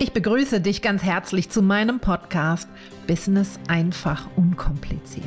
Ich 0.00 0.12
begrüße 0.12 0.60
dich 0.60 0.80
ganz 0.80 1.02
herzlich 1.02 1.50
zu 1.50 1.60
meinem 1.60 1.98
Podcast 1.98 2.68
Business 3.08 3.58
einfach 3.66 4.28
unkompliziert. 4.36 5.26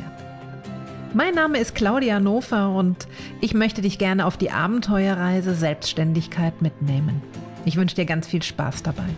Mein 1.14 1.36
Name 1.36 1.60
ist 1.60 1.76
Claudia 1.76 2.22
Nofer 2.22 2.74
und 2.74 3.06
ich 3.42 3.54
möchte 3.54 3.82
dich 3.82 3.98
gerne 3.98 4.26
auf 4.26 4.38
die 4.38 4.50
Abenteuerreise 4.50 5.56
Selbstständigkeit 5.56 6.62
mitnehmen. 6.62 7.22
Ich 7.66 7.76
wünsche 7.76 7.98
dir 7.98 8.06
ganz 8.06 8.28
viel 8.28 8.42
Spaß 8.42 8.82
dabei. 8.82 9.10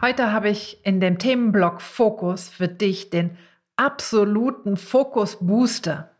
Heute 0.00 0.30
habe 0.30 0.48
ich 0.48 0.78
in 0.84 1.00
dem 1.00 1.18
Themenblock 1.18 1.80
Fokus 1.80 2.48
für 2.48 2.68
dich 2.68 3.10
den 3.10 3.36
absoluten 3.74 4.76
Fokus 4.76 5.38
Booster. 5.40 6.12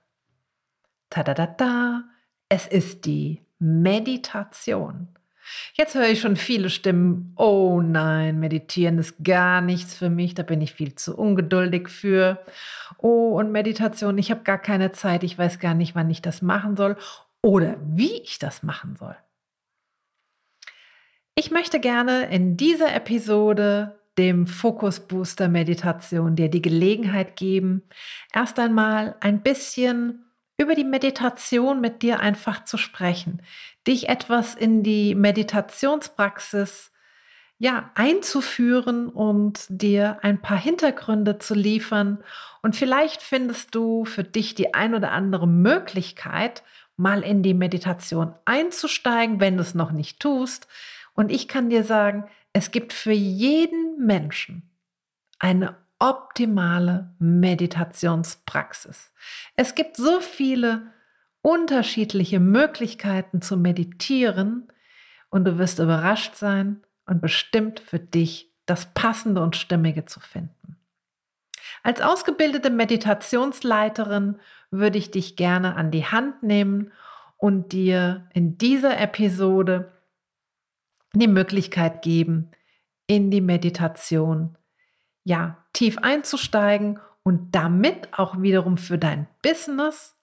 Tadadada, 1.11 2.02
es 2.48 2.66
ist 2.66 3.05
die 3.05 3.44
Meditation. 3.59 5.09
Jetzt 5.75 5.95
höre 5.95 6.09
ich 6.09 6.21
schon 6.21 6.37
viele 6.37 6.71
Stimmen, 6.71 7.35
oh 7.37 7.80
nein, 7.83 8.41
meditieren 8.41 8.99
ist 8.99 9.23
gar 9.23 9.61
nichts 9.61 9.95
für 9.95 10.09
mich, 10.09 10.35
da 10.35 10.43
bin 10.43 10.61
ich 10.61 10.73
viel 10.73 10.95
zu 10.95 11.17
ungeduldig 11.17 11.89
für. 11.89 12.43
Oh, 12.99 13.39
und 13.39 13.53
Meditation, 13.53 14.17
ich 14.17 14.30
habe 14.30 14.43
gar 14.43 14.59
keine 14.59 14.93
Zeit, 14.93 15.23
ich 15.23 15.37
weiß 15.37 15.59
gar 15.59 15.75
nicht, 15.75 15.95
wann 15.95 16.11
ich 16.11 16.23
das 16.23 16.41
machen 16.41 16.77
soll 16.77 16.97
oder 17.43 17.77
wie 17.85 18.23
ich 18.23 18.39
das 18.39 18.63
machen 18.63 18.97
soll. 18.97 19.17
Ich 21.35 21.51
möchte 21.51 21.80
gerne 21.80 22.27
in 22.30 22.57
dieser 22.57 22.95
Episode 22.95 23.99
dem 24.16 24.47
Fokus 24.47 25.01
Booster 25.01 25.49
Meditation 25.49 26.37
dir 26.37 26.49
die 26.49 26.63
Gelegenheit 26.63 27.37
geben, 27.37 27.83
erst 28.33 28.59
einmal 28.59 29.16
ein 29.21 29.43
bisschen 29.43 30.23
über 30.57 30.75
die 30.75 30.85
Meditation 30.85 31.81
mit 31.81 32.03
dir 32.03 32.21
einfach 32.21 32.65
zu 32.65 32.77
sprechen, 32.77 33.43
dich 33.87 34.09
etwas 34.09 34.55
in 34.55 34.83
die 34.83 35.15
Meditationspraxis 35.15 36.93
ja, 37.59 37.91
einzuführen 37.95 39.09
und 39.09 39.66
dir 39.69 40.19
ein 40.23 40.41
paar 40.41 40.59
Hintergründe 40.59 41.38
zu 41.38 41.55
liefern. 41.55 42.23
Und 42.63 42.77
vielleicht 42.77 43.23
findest 43.23 43.74
du 43.74 44.05
für 44.05 44.24
dich 44.24 44.55
die 44.55 44.74
ein 44.74 44.95
oder 44.95 45.13
andere 45.13 45.46
Möglichkeit, 45.46 46.63
mal 46.96 47.23
in 47.23 47.43
die 47.43 47.55
Meditation 47.55 48.35
einzusteigen, 48.45 49.41
wenn 49.41 49.57
du 49.57 49.63
es 49.63 49.74
noch 49.74 49.93
nicht 49.93 50.21
tust. 50.21 50.68
Und 51.15 51.30
ich 51.30 51.49
kann 51.49 51.71
dir 51.71 51.85
sagen, 51.85 52.29
es 52.52 52.71
gibt 52.71 52.93
für 52.93 53.13
jeden 53.13 54.05
Menschen 54.05 54.71
eine 55.39 55.77
optimale 56.05 57.15
Meditationspraxis. 57.19 59.10
Es 59.57 59.74
gibt 59.74 59.97
so 59.97 60.21
viele 60.21 60.93
unterschiedliche 61.41 62.41
Möglichkeiten 62.41 63.41
zu 63.41 63.57
meditieren 63.57 64.71
und 65.31 65.47
du 65.47 65.56
wirst 65.56 65.78
überrascht 65.78 66.34
sein 66.34 66.83
und 67.06 67.22
bestimmt 67.22 67.81
für 67.81 67.99
dich 67.99 68.53
das 68.66 68.93
Passende 68.93 69.41
und 69.43 69.56
Stimmige 69.56 70.05
zu 70.05 70.21
finden. 70.21 70.77
Als 71.83 72.03
ausgebildete 72.03 72.69
Meditationsleiterin 72.69 74.39
würde 74.71 74.99
ich 74.99 75.11
dich 75.11 75.37
gerne 75.37 75.75
an 75.75 75.91
die 75.91 76.05
Hand 76.05 76.43
nehmen 76.43 76.93
und 77.39 77.72
dir 77.72 78.28
in 78.34 78.59
dieser 78.59 79.00
Episode 79.00 79.91
die 81.15 81.28
Möglichkeit 81.28 82.03
geben, 82.03 82.50
in 83.06 83.31
die 83.31 83.41
Meditation 83.41 84.59
ja 85.22 85.63
tief 85.75 85.99
einzusteigen 85.99 86.99
und 87.22 87.55
damit 87.55 88.09
auch 88.12 88.41
wiederum 88.41 88.78
für 88.78 88.97
dein 88.97 89.27
Business 89.43 90.17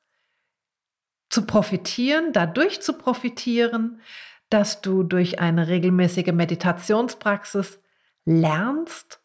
zu 1.29 1.45
profitieren, 1.45 2.33
dadurch 2.33 2.81
zu 2.81 2.93
profitieren, 2.93 4.01
dass 4.49 4.81
du 4.81 5.03
durch 5.03 5.39
eine 5.39 5.67
regelmäßige 5.67 6.33
Meditationspraxis 6.33 7.79
lernst, 8.25 9.21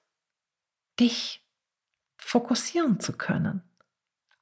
dich 1.00 1.44
fokussieren 2.16 3.00
zu 3.00 3.12
können. 3.16 3.62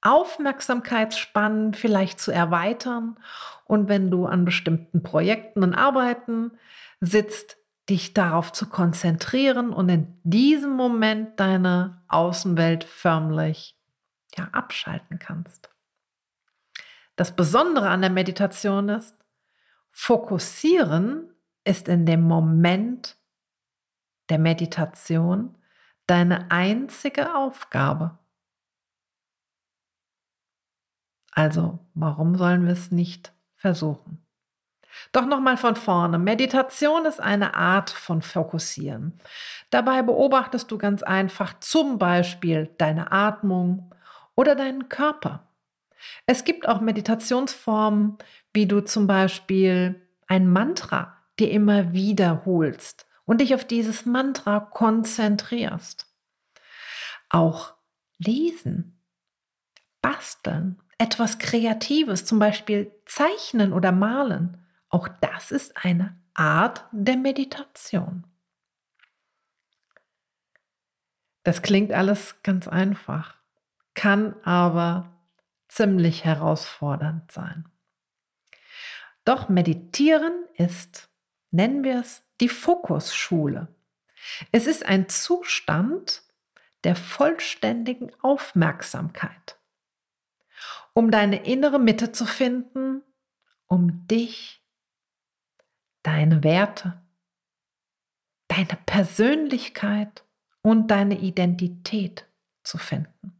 Aufmerksamkeitsspannen 0.02 1.72
vielleicht 1.72 2.20
zu 2.20 2.30
erweitern 2.30 3.18
und 3.64 3.88
wenn 3.88 4.10
du 4.10 4.26
an 4.26 4.44
bestimmten 4.44 5.02
Projekten 5.02 5.62
und 5.62 5.74
Arbeiten 5.74 6.52
sitzt, 7.00 7.56
dich 7.88 8.14
darauf 8.14 8.52
zu 8.52 8.68
konzentrieren 8.68 9.72
und 9.72 9.88
in 9.88 10.18
diesem 10.22 10.70
Moment 10.70 11.38
deine 11.38 12.02
Außenwelt 12.08 12.84
förmlich 12.84 13.78
ja, 14.36 14.48
abschalten 14.52 15.18
kannst. 15.18 15.70
Das 17.16 17.36
Besondere 17.36 17.90
an 17.90 18.00
der 18.00 18.10
Meditation 18.10 18.88
ist, 18.88 19.16
fokussieren 19.92 21.30
ist 21.64 21.88
in 21.88 22.06
dem 22.06 22.22
Moment 22.22 23.16
der 24.28 24.38
Meditation 24.38 25.56
deine 26.06 26.50
einzige 26.50 27.34
Aufgabe. 27.34 28.18
Also, 31.30 31.78
warum 31.94 32.36
sollen 32.36 32.64
wir 32.64 32.72
es 32.72 32.90
nicht 32.90 33.32
versuchen? 33.56 34.23
Doch 35.12 35.26
nochmal 35.26 35.56
von 35.56 35.76
vorne. 35.76 36.18
Meditation 36.18 37.04
ist 37.04 37.20
eine 37.20 37.54
Art 37.54 37.90
von 37.90 38.22
Fokussieren. 38.22 39.18
Dabei 39.70 40.02
beobachtest 40.02 40.70
du 40.70 40.78
ganz 40.78 41.02
einfach 41.02 41.58
zum 41.60 41.98
Beispiel 41.98 42.70
deine 42.78 43.12
Atmung 43.12 43.94
oder 44.34 44.54
deinen 44.54 44.88
Körper. 44.88 45.48
Es 46.26 46.44
gibt 46.44 46.68
auch 46.68 46.80
Meditationsformen, 46.80 48.18
wie 48.52 48.66
du 48.66 48.80
zum 48.80 49.06
Beispiel 49.06 50.00
ein 50.26 50.50
Mantra 50.50 51.16
dir 51.38 51.50
immer 51.50 51.92
wiederholst 51.92 53.06
und 53.24 53.40
dich 53.40 53.54
auf 53.54 53.64
dieses 53.64 54.06
Mantra 54.06 54.60
konzentrierst. 54.60 56.06
Auch 57.28 57.74
lesen, 58.18 59.00
basteln, 60.02 60.80
etwas 60.98 61.38
Kreatives, 61.38 62.24
zum 62.24 62.38
Beispiel 62.38 62.92
zeichnen 63.06 63.72
oder 63.72 63.92
malen 63.92 64.63
auch 64.94 65.08
das 65.08 65.50
ist 65.50 65.84
eine 65.84 66.16
Art 66.34 66.84
der 66.92 67.16
Meditation. 67.16 68.24
Das 71.42 71.62
klingt 71.62 71.90
alles 71.90 72.40
ganz 72.44 72.68
einfach, 72.68 73.34
kann 73.94 74.40
aber 74.44 75.10
ziemlich 75.66 76.24
herausfordernd 76.24 77.32
sein. 77.32 77.68
Doch 79.24 79.48
meditieren 79.48 80.44
ist, 80.54 81.08
nennen 81.50 81.82
wir 81.82 81.98
es, 81.98 82.22
die 82.40 82.48
Fokusschule. 82.48 83.66
Es 84.52 84.68
ist 84.68 84.86
ein 84.86 85.08
Zustand 85.08 86.22
der 86.84 86.94
vollständigen 86.94 88.12
Aufmerksamkeit, 88.22 89.58
um 90.92 91.10
deine 91.10 91.44
innere 91.44 91.80
Mitte 91.80 92.12
zu 92.12 92.26
finden, 92.26 93.02
um 93.66 94.06
dich 94.06 94.63
deine 96.04 96.44
Werte, 96.44 97.02
deine 98.46 98.78
Persönlichkeit 98.86 100.24
und 100.62 100.92
deine 100.92 101.18
Identität 101.18 102.26
zu 102.62 102.78
finden. 102.78 103.32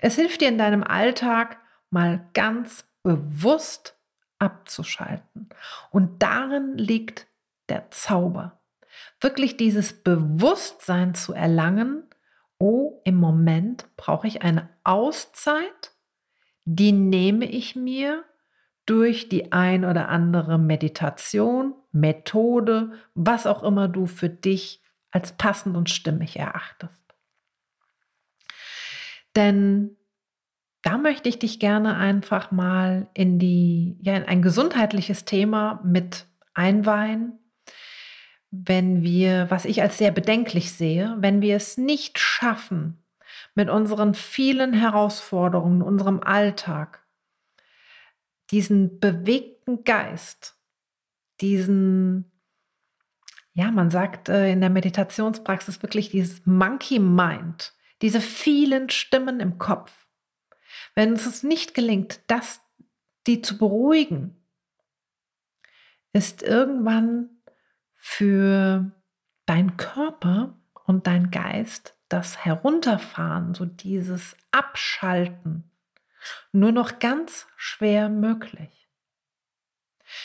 Es 0.00 0.16
hilft 0.16 0.42
dir 0.42 0.48
in 0.48 0.58
deinem 0.58 0.84
Alltag 0.84 1.58
mal 1.90 2.28
ganz 2.34 2.86
bewusst 3.02 3.96
abzuschalten. 4.38 5.48
Und 5.90 6.22
darin 6.22 6.76
liegt 6.76 7.26
der 7.68 7.90
Zauber. 7.90 8.60
Wirklich 9.20 9.56
dieses 9.56 10.02
Bewusstsein 10.02 11.14
zu 11.14 11.32
erlangen, 11.32 12.04
oh, 12.58 13.00
im 13.04 13.16
Moment 13.16 13.86
brauche 13.96 14.26
ich 14.26 14.42
eine 14.42 14.68
Auszeit, 14.84 15.92
die 16.64 16.92
nehme 16.92 17.46
ich 17.46 17.76
mir 17.76 18.24
durch 18.86 19.28
die 19.28 19.52
ein 19.52 19.84
oder 19.84 20.08
andere 20.08 20.58
Meditation, 20.58 21.74
Methode, 21.92 22.92
was 23.14 23.46
auch 23.46 23.62
immer 23.62 23.88
du 23.88 24.06
für 24.06 24.28
dich 24.28 24.82
als 25.10 25.36
passend 25.36 25.76
und 25.76 25.90
stimmig 25.90 26.38
erachtest. 26.38 26.92
Denn 29.34 29.96
da 30.82 30.98
möchte 30.98 31.28
ich 31.28 31.38
dich 31.38 31.58
gerne 31.58 31.96
einfach 31.96 32.52
mal 32.52 33.08
in 33.12 33.38
die 33.38 33.98
ja 34.00 34.16
in 34.16 34.24
ein 34.24 34.40
gesundheitliches 34.40 35.24
Thema 35.24 35.80
mit 35.84 36.26
einweihen, 36.54 37.38
wenn 38.50 39.02
wir, 39.02 39.50
was 39.50 39.64
ich 39.64 39.82
als 39.82 39.98
sehr 39.98 40.12
bedenklich 40.12 40.72
sehe, 40.72 41.16
wenn 41.18 41.42
wir 41.42 41.56
es 41.56 41.76
nicht 41.76 42.18
schaffen, 42.18 43.02
mit 43.54 43.68
unseren 43.68 44.14
vielen 44.14 44.72
Herausforderungen, 44.72 45.82
unserem 45.82 46.22
Alltag, 46.22 47.05
diesen 48.50 49.00
bewegten 49.00 49.84
Geist, 49.84 50.56
diesen, 51.40 52.30
ja, 53.52 53.70
man 53.70 53.90
sagt 53.90 54.28
äh, 54.28 54.50
in 54.50 54.60
der 54.60 54.70
Meditationspraxis 54.70 55.82
wirklich 55.82 56.10
dieses 56.10 56.46
Monkey 56.46 56.98
Mind, 56.98 57.74
diese 58.02 58.20
vielen 58.20 58.90
Stimmen 58.90 59.40
im 59.40 59.58
Kopf. 59.58 60.06
Wenn 60.94 61.14
es 61.14 61.26
uns 61.26 61.42
nicht 61.42 61.74
gelingt, 61.74 62.20
das, 62.26 62.60
die 63.26 63.42
zu 63.42 63.58
beruhigen, 63.58 64.36
ist 66.12 66.42
irgendwann 66.42 67.30
für 67.94 68.90
dein 69.44 69.76
Körper 69.76 70.58
und 70.84 71.06
dein 71.06 71.30
Geist 71.30 71.98
das 72.08 72.44
Herunterfahren, 72.44 73.54
so 73.54 73.64
dieses 73.64 74.36
Abschalten, 74.52 75.70
nur 76.52 76.72
noch 76.72 76.98
ganz 76.98 77.46
schwer 77.56 78.08
möglich. 78.08 78.76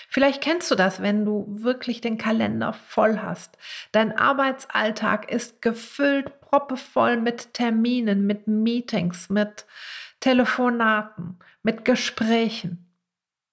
Vielleicht 0.09 0.41
kennst 0.41 0.69
du 0.69 0.75
das, 0.75 1.01
wenn 1.01 1.25
du 1.25 1.45
wirklich 1.47 2.01
den 2.01 2.17
Kalender 2.17 2.73
voll 2.73 3.19
hast. 3.19 3.57
Dein 3.91 4.15
Arbeitsalltag 4.15 5.31
ist 5.31 5.61
gefüllt, 5.61 6.39
proppevoll 6.41 7.17
mit 7.17 7.53
Terminen, 7.53 8.27
mit 8.27 8.47
Meetings, 8.47 9.29
mit 9.29 9.65
Telefonaten, 10.19 11.39
mit 11.63 11.83
Gesprächen. 11.83 12.87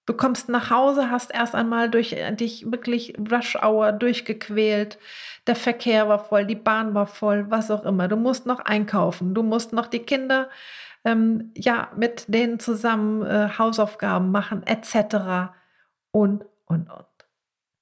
Du 0.04 0.14
kommst 0.14 0.48
nach 0.48 0.70
Hause, 0.70 1.10
hast 1.10 1.34
erst 1.34 1.54
einmal 1.54 1.90
durch 1.90 2.14
äh, 2.14 2.32
dich 2.32 2.70
wirklich 2.72 3.14
Rush 3.30 3.56
Hour 3.56 3.92
durchgequält. 3.92 4.98
Der 5.46 5.54
Verkehr 5.54 6.08
war 6.08 6.18
voll, 6.18 6.46
die 6.46 6.54
Bahn 6.54 6.94
war 6.94 7.06
voll, 7.06 7.50
was 7.50 7.70
auch 7.70 7.84
immer. 7.84 8.08
Du 8.08 8.16
musst 8.16 8.46
noch 8.46 8.60
einkaufen, 8.60 9.34
du 9.34 9.42
musst 9.42 9.74
noch 9.74 9.86
die 9.86 9.98
Kinder 9.98 10.48
ähm, 11.04 11.52
ja 11.56 11.92
mit 11.96 12.32
denen 12.32 12.60
zusammen 12.60 13.22
äh, 13.24 13.50
Hausaufgaben 13.58 14.30
machen, 14.30 14.66
etc. 14.66 15.52
Und 16.10 16.44
und 16.66 16.90
und. 16.90 17.06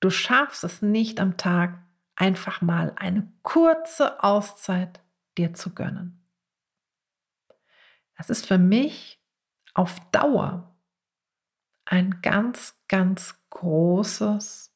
Du 0.01 0.11
schaffst 0.11 0.65
es 0.65 0.83
nicht 0.83 1.21
am 1.21 1.37
Tag 1.37 1.79
einfach 2.15 2.61
mal 2.63 2.93
eine 2.97 3.31
kurze 3.43 4.23
Auszeit 4.23 5.01
dir 5.37 5.55
zu 5.55 5.75
gönnen. 5.75 6.23
Das 8.17 8.31
ist 8.31 8.47
für 8.47 8.59
mich 8.59 9.21
auf 9.75 10.01
Dauer 10.11 10.75
ein 11.85 12.21
ganz, 12.23 12.81
ganz 12.89 13.39
großes 13.51 14.73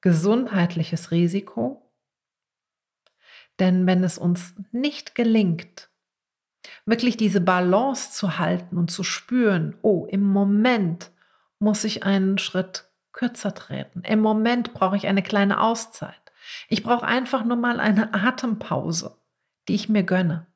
gesundheitliches 0.00 1.10
Risiko. 1.10 1.90
Denn 3.58 3.86
wenn 3.86 4.04
es 4.04 4.18
uns 4.18 4.54
nicht 4.72 5.14
gelingt, 5.14 5.90
wirklich 6.84 7.16
diese 7.16 7.40
Balance 7.40 8.12
zu 8.12 8.38
halten 8.38 8.76
und 8.76 8.90
zu 8.90 9.04
spüren, 9.04 9.76
oh, 9.82 10.06
im 10.06 10.22
Moment 10.22 11.10
muss 11.58 11.84
ich 11.84 12.02
einen 12.02 12.38
Schritt 12.38 12.88
kürzer 13.12 13.54
treten. 13.54 14.02
Im 14.02 14.20
Moment 14.20 14.74
brauche 14.74 14.96
ich 14.96 15.06
eine 15.06 15.22
kleine 15.22 15.60
Auszeit. 15.60 16.14
Ich 16.68 16.82
brauche 16.82 17.06
einfach 17.06 17.44
nur 17.44 17.56
mal 17.56 17.78
eine 17.78 18.14
Atempause, 18.14 19.16
die 19.68 19.74
ich 19.74 19.88
mir 19.88 20.02
gönne. 20.02 20.46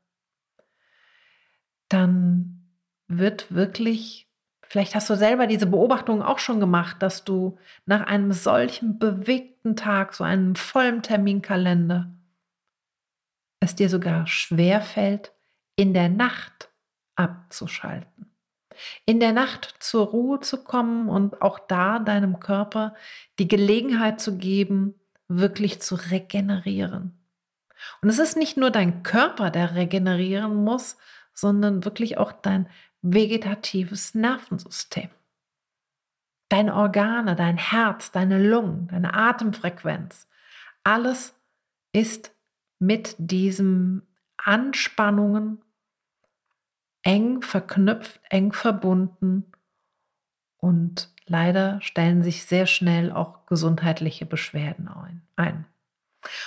Dann 1.89 2.73
wird 3.07 3.55
wirklich 3.55 4.27
Vielleicht 4.69 4.97
hast 4.97 5.09
du 5.09 5.17
selber 5.17 5.47
diese 5.47 5.67
Beobachtung 5.67 6.23
auch 6.23 6.41
schon 6.41 6.59
gemacht, 6.59 7.01
dass 7.01 7.25
du 7.25 7.57
nach 7.85 8.05
einem 8.07 8.33
solchen 8.33 8.99
bewegten 8.99 9.77
Tag, 9.77 10.13
so 10.13 10.25
einem 10.25 10.57
vollen 10.57 11.03
Terminkalender, 11.03 12.11
es 13.61 13.77
dir 13.77 13.89
sogar 13.89 14.27
schwer 14.27 14.81
fällt, 14.81 15.33
in 15.77 15.95
der 15.95 16.09
Nacht 16.09 16.71
abzuschalten. 17.15 18.33
In 19.07 19.21
der 19.21 19.33
Nacht 19.33 19.77
zur 19.81 20.07
Ruhe 20.07 20.41
zu 20.41 20.63
kommen 20.63 21.09
und 21.09 21.41
auch 21.41 21.59
da 21.59 21.99
deinem 21.99 22.41
Körper 22.41 22.95
die 23.39 23.49
Gelegenheit 23.49 24.21
zu 24.21 24.37
geben, 24.37 24.95
wirklich 25.29 25.81
zu 25.81 25.95
regenerieren. 25.95 27.19
Und 28.03 28.09
es 28.09 28.19
ist 28.19 28.37
nicht 28.37 28.57
nur 28.57 28.71
dein 28.71 29.03
Körper, 29.03 29.51
der 29.51 29.75
regenerieren 29.75 30.65
muss, 30.65 30.97
sondern 31.33 31.85
wirklich 31.85 32.19
auch 32.19 32.33
dein 32.33 32.69
vegetatives 33.03 34.15
Nervensystem. 34.15 35.11
Deine 36.49 36.75
Organe, 36.75 37.35
dein 37.37 37.59
Herz, 37.59 38.13
deine 38.13 38.43
Lungen, 38.43 38.89
deine 38.89 39.15
Atemfrequenz, 39.15 40.29
alles 40.85 41.35
ist 41.93 42.35
mit 42.79 43.17
diesen 43.19 44.07
Anspannungen 44.37 45.63
eng 47.07 47.41
verknüpft, 47.41 48.21
eng 48.31 48.53
verbunden 48.53 49.53
und 50.59 51.09
leider 51.27 51.81
stellen 51.81 52.25
sich 52.25 52.45
sehr 52.45 52.67
schnell 52.67 53.13
auch 53.13 53.47
gesundheitliche 53.47 54.27
Beschwerden 54.27 54.91
ein. 55.37 55.67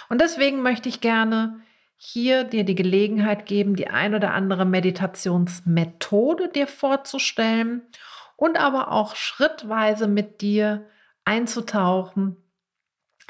Und 0.10 0.20
deswegen 0.20 0.62
möchte 0.62 0.90
ich 0.90 1.00
gerne 1.00 1.62
hier 1.96 2.44
dir 2.44 2.66
die 2.66 2.76
Gelegenheit 2.76 3.46
geben, 3.46 3.78
die 3.78 3.88
ein 3.88 4.14
oder 4.14 4.34
andere 4.34 4.66
Meditationsmethode 4.66 6.50
dir 6.50 6.68
vorzustellen 6.68 7.82
und 8.36 8.60
aber 8.60 8.92
auch 8.92 9.16
schrittweise 9.16 10.08
mit 10.08 10.42
dir 10.42 10.86
einzutauchen. 11.24 12.36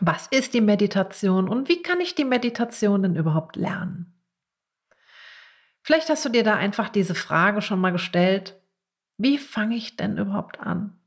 Was 0.01 0.25
ist 0.27 0.55
die 0.55 0.61
Meditation 0.61 1.47
und 1.47 1.69
wie 1.69 1.83
kann 1.83 2.01
ich 2.01 2.15
die 2.15 2.25
Meditation 2.25 3.03
denn 3.03 3.15
überhaupt 3.15 3.55
lernen? 3.55 4.18
Vielleicht 5.89 6.11
hast 6.11 6.23
du 6.23 6.29
dir 6.29 6.43
da 6.43 6.53
einfach 6.53 6.87
diese 6.89 7.15
Frage 7.15 7.63
schon 7.63 7.81
mal 7.81 7.89
gestellt. 7.89 8.61
Wie 9.17 9.39
fange 9.39 9.75
ich 9.75 9.95
denn 9.95 10.19
überhaupt 10.19 10.59
an? 10.59 11.01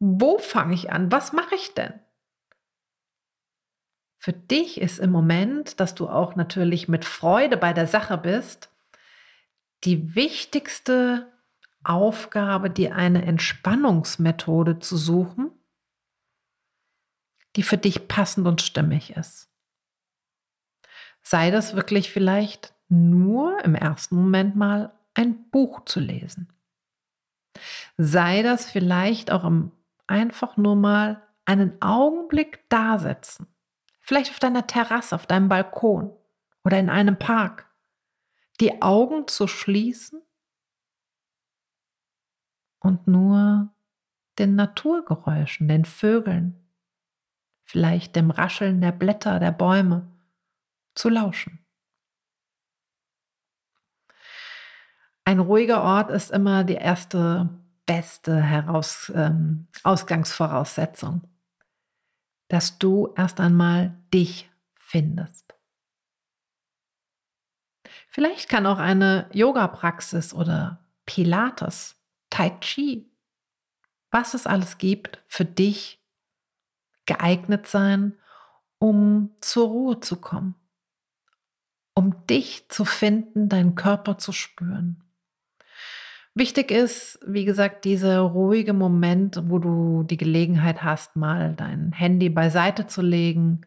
Wo 0.00 0.36
fange 0.36 0.74
ich 0.74 0.92
an? 0.92 1.10
Was 1.10 1.32
mache 1.32 1.54
ich 1.54 1.72
denn? 1.72 1.98
Für 4.18 4.34
dich 4.34 4.82
ist 4.82 4.98
im 4.98 5.12
Moment, 5.12 5.80
dass 5.80 5.94
du 5.94 6.10
auch 6.10 6.36
natürlich 6.36 6.88
mit 6.88 7.06
Freude 7.06 7.56
bei 7.56 7.72
der 7.72 7.86
Sache 7.86 8.18
bist, 8.18 8.68
die 9.84 10.14
wichtigste 10.14 11.32
Aufgabe, 11.82 12.68
dir 12.68 12.96
eine 12.96 13.24
Entspannungsmethode 13.24 14.78
zu 14.78 14.98
suchen, 14.98 15.52
die 17.56 17.62
für 17.62 17.78
dich 17.78 18.08
passend 18.08 18.46
und 18.46 18.60
stimmig 18.60 19.16
ist. 19.16 19.50
Sei 21.22 21.50
das 21.50 21.74
wirklich 21.74 22.12
vielleicht 22.12 22.74
nur 22.88 23.64
im 23.64 23.74
ersten 23.74 24.16
Moment 24.16 24.56
mal 24.56 24.92
ein 25.14 25.50
Buch 25.50 25.84
zu 25.84 26.00
lesen. 26.00 26.52
Sei 27.96 28.42
das 28.42 28.70
vielleicht 28.70 29.30
auch 29.30 29.44
im 29.44 29.72
einfach 30.06 30.56
nur 30.56 30.76
mal 30.76 31.22
einen 31.44 31.82
Augenblick 31.82 32.66
dasetzen 32.70 33.46
Vielleicht 34.08 34.30
auf 34.30 34.38
deiner 34.38 34.66
Terrasse, 34.66 35.14
auf 35.14 35.26
deinem 35.26 35.50
Balkon 35.50 36.16
oder 36.64 36.78
in 36.78 36.88
einem 36.88 37.18
Park. 37.18 37.70
Die 38.58 38.80
Augen 38.80 39.28
zu 39.28 39.46
schließen 39.46 40.22
und 42.78 43.06
nur 43.06 43.68
den 44.38 44.54
Naturgeräuschen, 44.54 45.68
den 45.68 45.84
Vögeln, 45.84 46.70
vielleicht 47.64 48.16
dem 48.16 48.30
Rascheln 48.30 48.80
der 48.80 48.92
Blätter 48.92 49.40
der 49.40 49.52
Bäume 49.52 50.10
zu 50.94 51.10
lauschen. 51.10 51.58
Ein 55.28 55.40
ruhiger 55.40 55.82
Ort 55.82 56.10
ist 56.10 56.30
immer 56.30 56.64
die 56.64 56.76
erste 56.76 57.50
beste 57.84 58.40
Heraus, 58.40 59.12
ähm, 59.14 59.66
Ausgangsvoraussetzung 59.82 61.22
dass 62.48 62.78
du 62.78 63.12
erst 63.16 63.40
einmal 63.40 63.94
dich 64.12 64.50
findest. 64.74 65.54
Vielleicht 68.08 68.48
kann 68.48 68.66
auch 68.66 68.78
eine 68.78 69.28
Yoga-Praxis 69.32 70.32
oder 70.32 70.84
Pilates, 71.04 71.96
Tai 72.30 72.50
Chi, 72.60 73.10
was 74.10 74.34
es 74.34 74.46
alles 74.46 74.78
gibt, 74.78 75.22
für 75.28 75.44
dich 75.44 76.02
geeignet 77.06 77.66
sein, 77.66 78.18
um 78.78 79.36
zur 79.40 79.68
Ruhe 79.68 80.00
zu 80.00 80.20
kommen, 80.20 80.54
um 81.94 82.26
dich 82.26 82.68
zu 82.68 82.84
finden, 82.84 83.48
deinen 83.48 83.74
Körper 83.74 84.18
zu 84.18 84.32
spüren. 84.32 85.07
Wichtig 86.34 86.70
ist, 86.70 87.18
wie 87.26 87.44
gesagt, 87.44 87.84
dieser 87.84 88.20
ruhige 88.20 88.72
Moment, 88.72 89.40
wo 89.44 89.58
du 89.58 90.04
die 90.04 90.16
Gelegenheit 90.16 90.82
hast, 90.82 91.16
mal 91.16 91.54
dein 91.54 91.92
Handy 91.92 92.28
beiseite 92.28 92.86
zu 92.86 93.02
legen, 93.02 93.62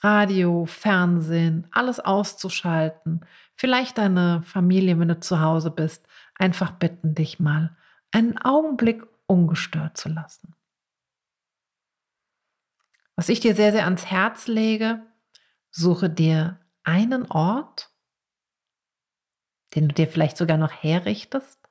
Radio, 0.00 0.66
Fernsehen, 0.66 1.68
alles 1.70 2.00
auszuschalten. 2.00 3.24
Vielleicht 3.54 3.98
deine 3.98 4.42
Familie, 4.42 4.98
wenn 4.98 5.08
du 5.08 5.20
zu 5.20 5.40
Hause 5.40 5.70
bist, 5.70 6.08
einfach 6.34 6.72
bitten, 6.72 7.14
dich 7.14 7.38
mal 7.38 7.76
einen 8.10 8.36
Augenblick 8.38 9.04
ungestört 9.26 9.96
zu 9.96 10.08
lassen. 10.08 10.54
Was 13.14 13.28
ich 13.28 13.40
dir 13.40 13.54
sehr, 13.54 13.70
sehr 13.70 13.84
ans 13.84 14.06
Herz 14.06 14.48
lege, 14.48 15.06
suche 15.70 16.10
dir 16.10 16.58
einen 16.82 17.30
Ort, 17.30 17.90
den 19.74 19.88
du 19.88 19.94
dir 19.94 20.08
vielleicht 20.08 20.36
sogar 20.36 20.58
noch 20.58 20.72
herrichtest, 20.72 21.61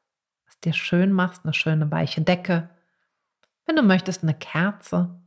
dir 0.64 0.74
schön 0.74 1.12
machst, 1.12 1.44
eine 1.44 1.54
schöne 1.54 1.92
weiche 1.92 2.22
Decke. 2.22 2.70
Wenn 3.66 3.76
du 3.76 3.84
möchtest, 3.84 4.24
eine 4.24 4.34
Kerze. 4.34 5.22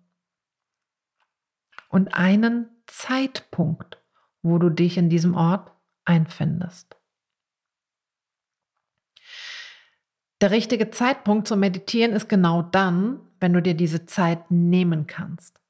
Und 1.88 2.14
einen 2.14 2.68
Zeitpunkt, 2.86 4.02
wo 4.42 4.58
du 4.58 4.70
dich 4.70 4.96
in 4.96 5.08
diesem 5.08 5.34
Ort 5.34 5.72
einfindest. 6.04 6.96
Der 10.40 10.50
richtige 10.50 10.90
Zeitpunkt 10.90 11.48
zum 11.48 11.60
Meditieren 11.60 12.12
ist 12.12 12.28
genau 12.28 12.62
dann, 12.62 13.20
wenn 13.40 13.52
du 13.52 13.62
dir 13.62 13.74
diese 13.74 14.06
Zeit 14.06 14.50
nehmen 14.50 15.06
kannst. 15.06 15.60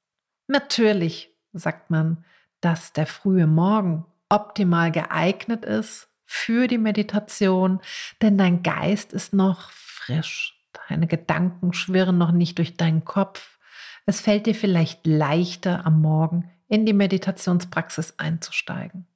Natürlich 0.49 1.31
sagt 1.53 1.91
man, 1.91 2.25
dass 2.61 2.93
der 2.93 3.07
frühe 3.07 3.47
Morgen 3.47 4.05
optimal 4.29 4.91
geeignet 4.91 5.65
ist 5.65 6.09
für 6.25 6.67
die 6.67 6.79
Meditation, 6.79 7.81
denn 8.23 8.39
dein 8.39 8.63
Geist 8.63 9.13
ist 9.13 9.33
noch 9.33 9.71
frisch. 9.71 10.61
Deine 10.89 11.07
Gedanken 11.07 11.73
schwirren 11.73 12.19
noch 12.19 12.33
nicht 12.33 12.59
durch 12.59 12.77
deinen 12.77 13.05
Kopf. 13.05 13.59
Es 14.07 14.21
fällt 14.21 14.47
dir 14.47 14.55
vielleicht 14.55 15.07
leichter 15.07 15.87
am 15.87 16.01
Morgen 16.01 16.51
in 16.69 16.87
die 16.87 16.93
Meditationspraxis 16.93 18.19
einzusteigen. 18.19 19.07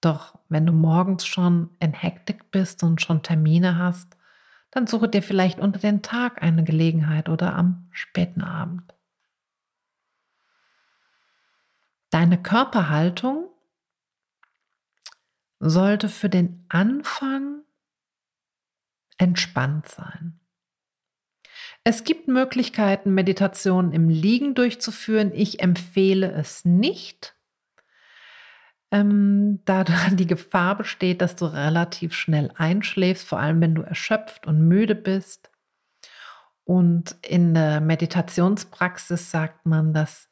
Doch 0.00 0.38
wenn 0.48 0.66
du 0.66 0.72
morgens 0.72 1.26
schon 1.26 1.70
in 1.80 1.92
Hektik 1.92 2.50
bist 2.50 2.82
und 2.82 3.00
schon 3.00 3.22
Termine 3.22 3.78
hast, 3.78 4.16
dann 4.70 4.86
suche 4.86 5.08
dir 5.08 5.22
vielleicht 5.22 5.58
unter 5.58 5.78
den 5.78 6.02
Tag 6.02 6.42
eine 6.42 6.62
Gelegenheit 6.62 7.28
oder 7.28 7.54
am 7.54 7.88
späten 7.90 8.42
Abend. 8.42 8.94
Deine 12.10 12.40
Körperhaltung 12.40 13.48
sollte 15.60 16.08
für 16.08 16.28
den 16.28 16.64
Anfang 16.68 17.62
entspannt 19.18 19.88
sein. 19.88 20.40
Es 21.84 22.04
gibt 22.04 22.28
Möglichkeiten, 22.28 23.14
Meditationen 23.14 23.92
im 23.92 24.08
Liegen 24.08 24.54
durchzuführen. 24.54 25.32
Ich 25.34 25.60
empfehle 25.60 26.30
es 26.32 26.64
nicht, 26.64 27.38
ähm, 28.90 29.60
da 29.64 29.84
die 30.12 30.26
Gefahr 30.26 30.76
besteht, 30.76 31.20
dass 31.22 31.36
du 31.36 31.46
relativ 31.46 32.14
schnell 32.14 32.50
einschläfst, 32.56 33.26
vor 33.26 33.38
allem 33.38 33.60
wenn 33.60 33.74
du 33.74 33.82
erschöpft 33.82 34.46
und 34.46 34.66
müde 34.66 34.94
bist. 34.94 35.50
Und 36.64 37.16
in 37.22 37.54
der 37.54 37.80
Meditationspraxis 37.80 39.30
sagt 39.30 39.64
man, 39.64 39.94
dass 39.94 40.28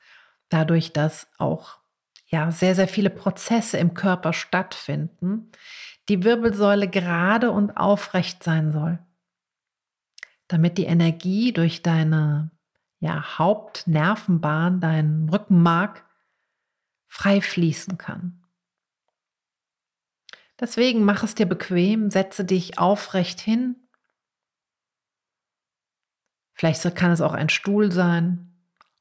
dadurch, 0.51 0.93
dass 0.93 1.29
auch 1.39 1.79
ja 2.37 2.51
sehr, 2.53 2.75
sehr 2.75 2.89
viele 2.89 3.11
Prozesse 3.11 3.79
im 3.79 3.95
Körper 3.95 4.33
stattfinden, 4.33 5.51
die 6.09 6.23
Wirbelsäule 6.23 6.89
gerade 6.89 7.51
und 7.51 7.77
aufrecht 7.77 8.43
sein 8.43 8.73
soll, 8.73 8.99
damit 10.47 10.79
die 10.79 10.85
Energie 10.85 11.53
durch 11.53 11.83
deine 11.83 12.51
ja, 13.01 13.39
Hauptnervenbahn, 13.39 14.81
dein 14.81 15.29
Rückenmark, 15.31 16.05
frei 17.09 17.41
fließen 17.41 17.99
kann. 17.99 18.43
Deswegen 20.61 21.05
mach 21.05 21.23
es 21.23 21.35
dir 21.35 21.47
bequem, 21.47 22.11
setze 22.11 22.45
dich 22.45 22.79
aufrecht 22.79 23.41
hin. 23.41 23.77
Vielleicht 26.55 26.95
kann 26.95 27.11
es 27.11 27.21
auch 27.21 27.35
ein 27.35 27.51
Stuhl 27.51 27.93
sein 27.93 28.55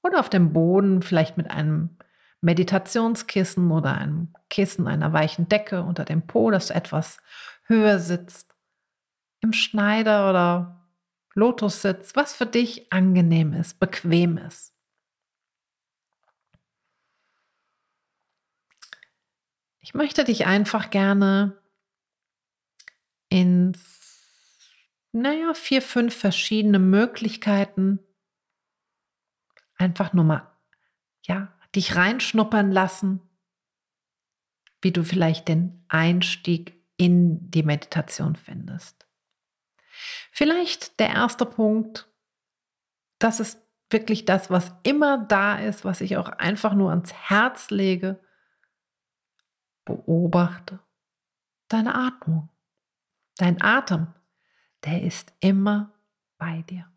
oder 0.04 0.20
auf 0.20 0.30
dem 0.30 0.51
Boden, 0.51 1.01
vielleicht 1.01 1.38
mit 1.38 1.50
einem 1.50 1.98
Meditationskissen 2.45 3.71
oder 3.71 3.95
einem 3.95 4.31
Kissen 4.51 4.87
einer 4.87 5.11
weichen 5.13 5.49
Decke 5.49 5.81
unter 5.81 6.05
dem 6.05 6.27
Po, 6.27 6.51
dass 6.51 6.67
du 6.67 6.75
etwas 6.75 7.17
höher 7.63 7.97
sitzt. 7.97 8.55
Im 9.41 9.51
Schneider 9.51 10.29
oder 10.29 10.87
Lotussitz, 11.33 12.15
was 12.15 12.35
für 12.35 12.45
dich 12.45 12.93
angenehm 12.93 13.53
ist, 13.53 13.79
bequem 13.79 14.37
ist. 14.37 14.75
Ich 19.79 19.95
möchte 19.95 20.23
dich 20.23 20.45
einfach 20.45 20.91
gerne 20.91 21.59
in, 23.29 23.75
naja, 25.11 25.55
vier, 25.55 25.81
fünf 25.81 26.15
verschiedene 26.15 26.79
Möglichkeiten 26.79 27.99
einfach 29.77 30.13
nur 30.13 30.25
mal, 30.25 30.51
ja, 31.23 31.54
dich 31.75 31.96
reinschnuppern 31.96 32.72
lassen, 32.72 33.22
wie 34.82 34.91
du 34.91 35.03
vielleicht 35.03 35.48
den 35.48 35.84
Einstieg 35.88 36.82
in 36.98 37.51
die 37.51 37.63
Meditation 37.63 38.36
findest. 38.36 39.05
Vielleicht 40.32 41.00
der 41.00 41.10
erste 41.10 41.46
Punkt, 41.46 42.10
das 43.20 43.39
ist 43.39 43.62
wirklich 43.89 44.25
das, 44.25 44.50
was 44.50 44.74
immer 44.84 45.17
da 45.17 45.58
ist, 45.58 45.86
was 45.86 46.01
ich 46.01 46.17
auch 46.17 46.29
einfach 46.29 46.74
nur 46.74 46.89
ans 46.89 47.13
Herz 47.13 47.70
lege, 47.70 48.20
Beobachte 49.86 50.79
deine 51.67 51.96
Atmung. 51.96 52.50
Dein 53.38 53.62
Atem, 53.62 54.08
der 54.84 55.03
ist 55.03 55.34
immer 55.39 55.94
bei 56.38 56.62
dir. 56.63 56.89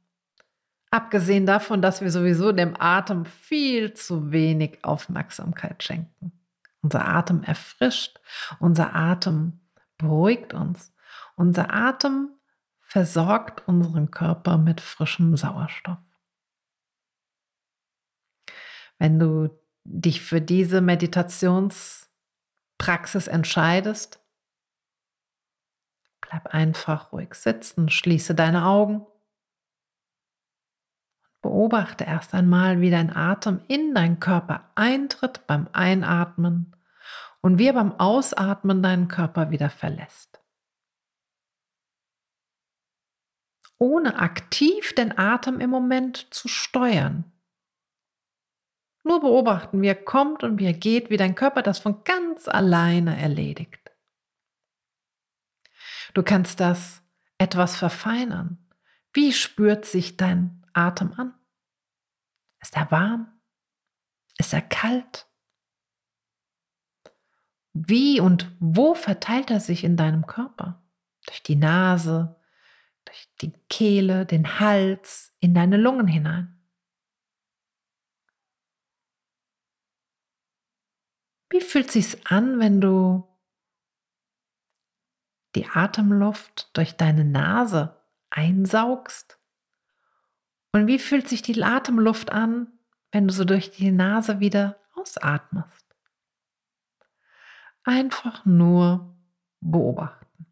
Abgesehen 0.90 1.44
davon, 1.44 1.82
dass 1.82 2.00
wir 2.00 2.10
sowieso 2.10 2.52
dem 2.52 2.74
Atem 2.78 3.26
viel 3.26 3.92
zu 3.92 4.32
wenig 4.32 4.82
Aufmerksamkeit 4.84 5.82
schenken. 5.82 6.32
Unser 6.80 7.06
Atem 7.06 7.42
erfrischt, 7.42 8.18
unser 8.58 8.94
Atem 8.94 9.60
beruhigt 9.98 10.54
uns, 10.54 10.94
unser 11.34 11.72
Atem 11.72 12.30
versorgt 12.80 13.68
unseren 13.68 14.10
Körper 14.10 14.56
mit 14.56 14.80
frischem 14.80 15.36
Sauerstoff. 15.36 15.98
Wenn 18.98 19.18
du 19.18 19.50
dich 19.84 20.22
für 20.22 20.40
diese 20.40 20.80
Meditations 20.80 22.10
Praxis 22.78 23.26
entscheidest, 23.26 24.20
bleib 26.20 26.46
einfach 26.46 27.12
ruhig 27.12 27.34
sitzen, 27.34 27.90
schließe 27.90 28.34
deine 28.34 28.64
Augen 28.64 29.06
beobachte 31.42 32.04
erst 32.04 32.34
einmal, 32.34 32.80
wie 32.80 32.90
dein 32.90 33.14
Atem 33.14 33.60
in 33.68 33.94
deinen 33.94 34.20
Körper 34.20 34.70
eintritt 34.74 35.46
beim 35.46 35.68
Einatmen 35.72 36.74
und 37.40 37.58
wie 37.58 37.66
er 37.66 37.74
beim 37.74 37.92
Ausatmen 37.98 38.82
deinen 38.82 39.08
Körper 39.08 39.50
wieder 39.50 39.70
verlässt. 39.70 40.40
Ohne 43.78 44.18
aktiv 44.18 44.92
den 44.94 45.16
Atem 45.16 45.60
im 45.60 45.70
Moment 45.70 46.34
zu 46.34 46.48
steuern. 46.48 47.32
Nur 49.04 49.20
beobachten, 49.20 49.80
wie 49.80 49.86
er 49.86 49.94
kommt 49.94 50.42
und 50.42 50.58
wie 50.58 50.66
er 50.66 50.72
geht, 50.72 51.10
wie 51.10 51.16
dein 51.16 51.36
Körper 51.36 51.62
das 51.62 51.78
von 51.78 52.02
ganz 52.02 52.48
alleine 52.48 53.16
erledigt. 53.18 53.92
Du 56.14 56.22
kannst 56.24 56.58
das 56.58 57.02
etwas 57.38 57.76
verfeinern. 57.76 58.58
Wie 59.12 59.32
spürt 59.32 59.84
sich 59.84 60.16
dein 60.16 60.57
Atem 60.78 61.12
an? 61.14 61.34
Ist 62.60 62.76
er 62.76 62.90
warm? 62.90 63.40
Ist 64.38 64.52
er 64.52 64.62
kalt? 64.62 65.28
Wie 67.72 68.20
und 68.20 68.56
wo 68.60 68.94
verteilt 68.94 69.50
er 69.50 69.60
sich 69.60 69.84
in 69.84 69.96
deinem 69.96 70.26
Körper? 70.26 70.82
Durch 71.26 71.42
die 71.42 71.56
Nase, 71.56 72.40
durch 73.04 73.28
die 73.40 73.52
Kehle, 73.68 74.26
den 74.26 74.58
Hals, 74.60 75.34
in 75.40 75.54
deine 75.54 75.76
Lungen 75.76 76.06
hinein. 76.06 76.54
Wie 81.50 81.60
fühlt 81.60 81.90
sich's 81.90 82.18
an, 82.26 82.60
wenn 82.60 82.80
du 82.80 83.26
die 85.54 85.66
Atemluft 85.66 86.76
durch 86.76 86.96
deine 86.96 87.24
Nase 87.24 88.04
einsaugst? 88.30 89.37
Und 90.78 90.86
wie 90.86 91.00
fühlt 91.00 91.28
sich 91.28 91.42
die 91.42 91.60
Atemluft 91.60 92.30
an, 92.30 92.68
wenn 93.10 93.26
du 93.26 93.34
so 93.34 93.44
durch 93.44 93.72
die 93.72 93.90
Nase 93.90 94.38
wieder 94.38 94.78
ausatmest? 94.94 95.96
Einfach 97.82 98.44
nur 98.44 99.16
beobachten. 99.58 100.46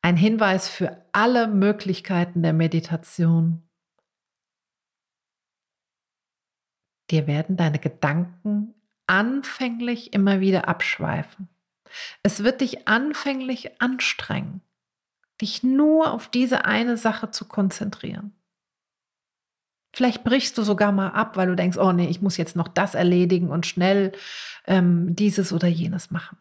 Ein 0.00 0.16
Hinweis 0.16 0.68
für 0.68 1.06
alle 1.12 1.46
Möglichkeiten 1.46 2.42
der 2.42 2.52
Meditation. 2.52 3.62
Dir 7.08 7.28
werden 7.28 7.56
deine 7.56 7.78
Gedanken 7.78 8.74
anfänglich 9.06 10.12
immer 10.12 10.40
wieder 10.40 10.66
abschweifen. 10.66 11.48
Es 12.24 12.42
wird 12.42 12.62
dich 12.62 12.88
anfänglich 12.88 13.80
anstrengen, 13.80 14.60
dich 15.42 15.62
nur 15.62 16.12
auf 16.12 16.28
diese 16.28 16.64
eine 16.64 16.96
Sache 16.96 17.30
zu 17.30 17.46
konzentrieren. 17.46 18.32
Vielleicht 19.94 20.24
brichst 20.24 20.56
du 20.56 20.62
sogar 20.62 20.90
mal 20.90 21.10
ab, 21.10 21.36
weil 21.36 21.48
du 21.48 21.54
denkst, 21.54 21.76
oh 21.76 21.92
nee, 21.92 22.08
ich 22.08 22.22
muss 22.22 22.38
jetzt 22.38 22.56
noch 22.56 22.68
das 22.68 22.94
erledigen 22.94 23.50
und 23.50 23.66
schnell 23.66 24.12
ähm, 24.66 25.14
dieses 25.14 25.52
oder 25.52 25.68
jenes 25.68 26.10
machen. 26.10 26.38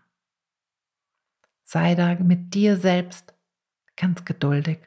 Sei 1.65 1.96
da 1.96 2.15
mit 2.15 2.53
dir 2.53 2.77
selbst 2.77 3.34
ganz 3.98 4.24
geduldig. 4.24 4.79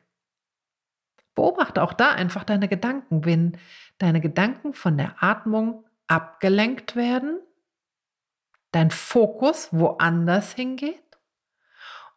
Beobachte 1.34 1.82
auch 1.82 1.92
da 1.92 2.12
einfach 2.12 2.44
deine 2.44 2.68
Gedanken. 2.68 3.24
Wenn 3.24 3.58
deine 3.98 4.20
Gedanken 4.20 4.72
von 4.72 4.96
der 4.96 5.22
Atmung 5.22 5.84
abgelenkt 6.06 6.96
werden, 6.96 7.40
dein 8.70 8.90
Fokus 8.90 9.72
woanders 9.72 10.52
hingeht 10.52 11.03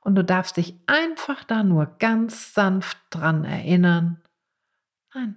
Und 0.07 0.15
du 0.15 0.23
darfst 0.23 0.55
dich 0.55 0.73
einfach 0.85 1.43
da 1.43 1.63
nur 1.63 1.97
ganz 1.99 2.53
sanft 2.53 2.97
dran 3.09 3.43
erinnern. 3.43 4.23
Nein, 5.13 5.35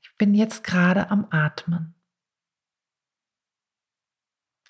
ich 0.00 0.18
bin 0.18 0.34
jetzt 0.34 0.64
gerade 0.64 1.12
am 1.12 1.28
Atmen. 1.30 1.94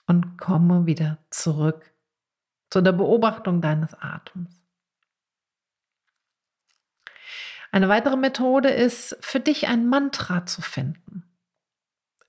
Und 0.07 0.37
komme 0.37 0.85
wieder 0.85 1.17
zurück 1.31 1.91
zu 2.69 2.83
der 2.83 2.93
Beobachtung 2.93 3.63
deines 3.63 3.95
Atems. 3.95 4.61
Eine 7.71 7.89
weitere 7.89 8.19
Methode 8.19 8.69
ist, 8.69 9.17
für 9.23 9.41
dich 9.41 9.69
ein 9.69 9.89
Mantra 9.89 10.45
zu 10.45 10.61
finden. 10.61 11.25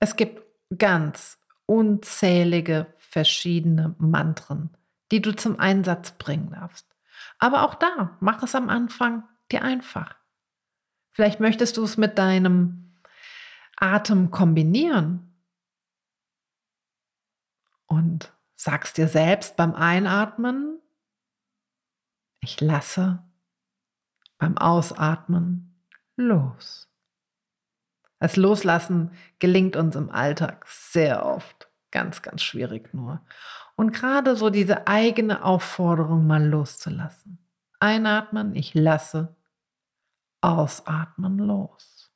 Es 0.00 0.16
gibt 0.16 0.42
ganz 0.78 1.38
unzählige 1.66 2.86
verschiedene 2.96 3.94
Mantren, 3.98 4.74
die 5.14 5.22
du 5.22 5.30
zum 5.30 5.60
Einsatz 5.60 6.10
bringen 6.10 6.50
darfst. 6.50 6.92
Aber 7.38 7.62
auch 7.62 7.76
da, 7.76 8.16
mach 8.18 8.42
es 8.42 8.56
am 8.56 8.68
Anfang 8.68 9.22
dir 9.52 9.62
einfach. 9.62 10.16
Vielleicht 11.12 11.38
möchtest 11.38 11.76
du 11.76 11.84
es 11.84 11.96
mit 11.96 12.18
deinem 12.18 12.96
Atem 13.76 14.32
kombinieren 14.32 15.32
und 17.86 18.32
sagst 18.56 18.96
dir 18.96 19.06
selbst 19.06 19.56
beim 19.56 19.76
Einatmen, 19.76 20.80
ich 22.40 22.60
lasse 22.60 23.22
beim 24.38 24.58
Ausatmen 24.58 25.80
los. 26.16 26.88
Das 28.18 28.34
Loslassen 28.34 29.12
gelingt 29.38 29.76
uns 29.76 29.94
im 29.94 30.10
Alltag 30.10 30.66
sehr 30.66 31.24
oft. 31.24 31.70
Ganz, 31.92 32.20
ganz 32.22 32.42
schwierig 32.42 32.92
nur. 32.92 33.24
Und 33.76 33.92
gerade 33.92 34.36
so 34.36 34.50
diese 34.50 34.86
eigene 34.86 35.44
Aufforderung 35.44 36.26
mal 36.26 36.44
loszulassen. 36.46 37.38
Einatmen, 37.80 38.54
ich 38.54 38.74
lasse. 38.74 39.36
Ausatmen, 40.40 41.38
los. 41.38 42.12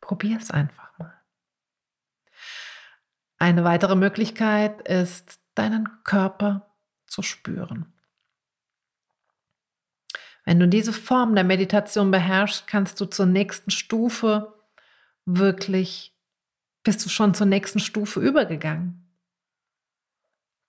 Probier 0.00 0.38
es 0.38 0.50
einfach 0.50 0.98
mal. 0.98 1.14
Eine 3.38 3.64
weitere 3.64 3.96
Möglichkeit 3.96 4.86
ist, 4.86 5.40
deinen 5.54 5.88
Körper 6.04 6.74
zu 7.06 7.22
spüren. 7.22 7.92
Wenn 10.44 10.60
du 10.60 10.68
diese 10.68 10.92
Form 10.92 11.34
der 11.34 11.44
Meditation 11.44 12.10
beherrschst, 12.10 12.66
kannst 12.66 13.00
du 13.00 13.06
zur 13.06 13.26
nächsten 13.26 13.70
Stufe 13.70 14.54
wirklich, 15.24 16.14
bist 16.82 17.04
du 17.04 17.08
schon 17.08 17.34
zur 17.34 17.46
nächsten 17.46 17.78
Stufe 17.80 18.20
übergegangen. 18.20 19.03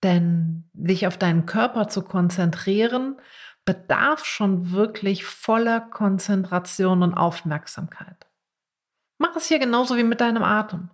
Denn 0.06 0.70
sich 0.72 1.08
auf 1.08 1.18
deinen 1.18 1.46
Körper 1.46 1.88
zu 1.88 2.02
konzentrieren, 2.02 3.20
bedarf 3.64 4.24
schon 4.24 4.70
wirklich 4.70 5.24
voller 5.24 5.80
Konzentration 5.80 7.02
und 7.02 7.14
Aufmerksamkeit. 7.14 8.28
Mach 9.18 9.34
es 9.34 9.46
hier 9.46 9.58
genauso 9.58 9.96
wie 9.96 10.04
mit 10.04 10.20
deinem 10.20 10.44
Atem. 10.44 10.90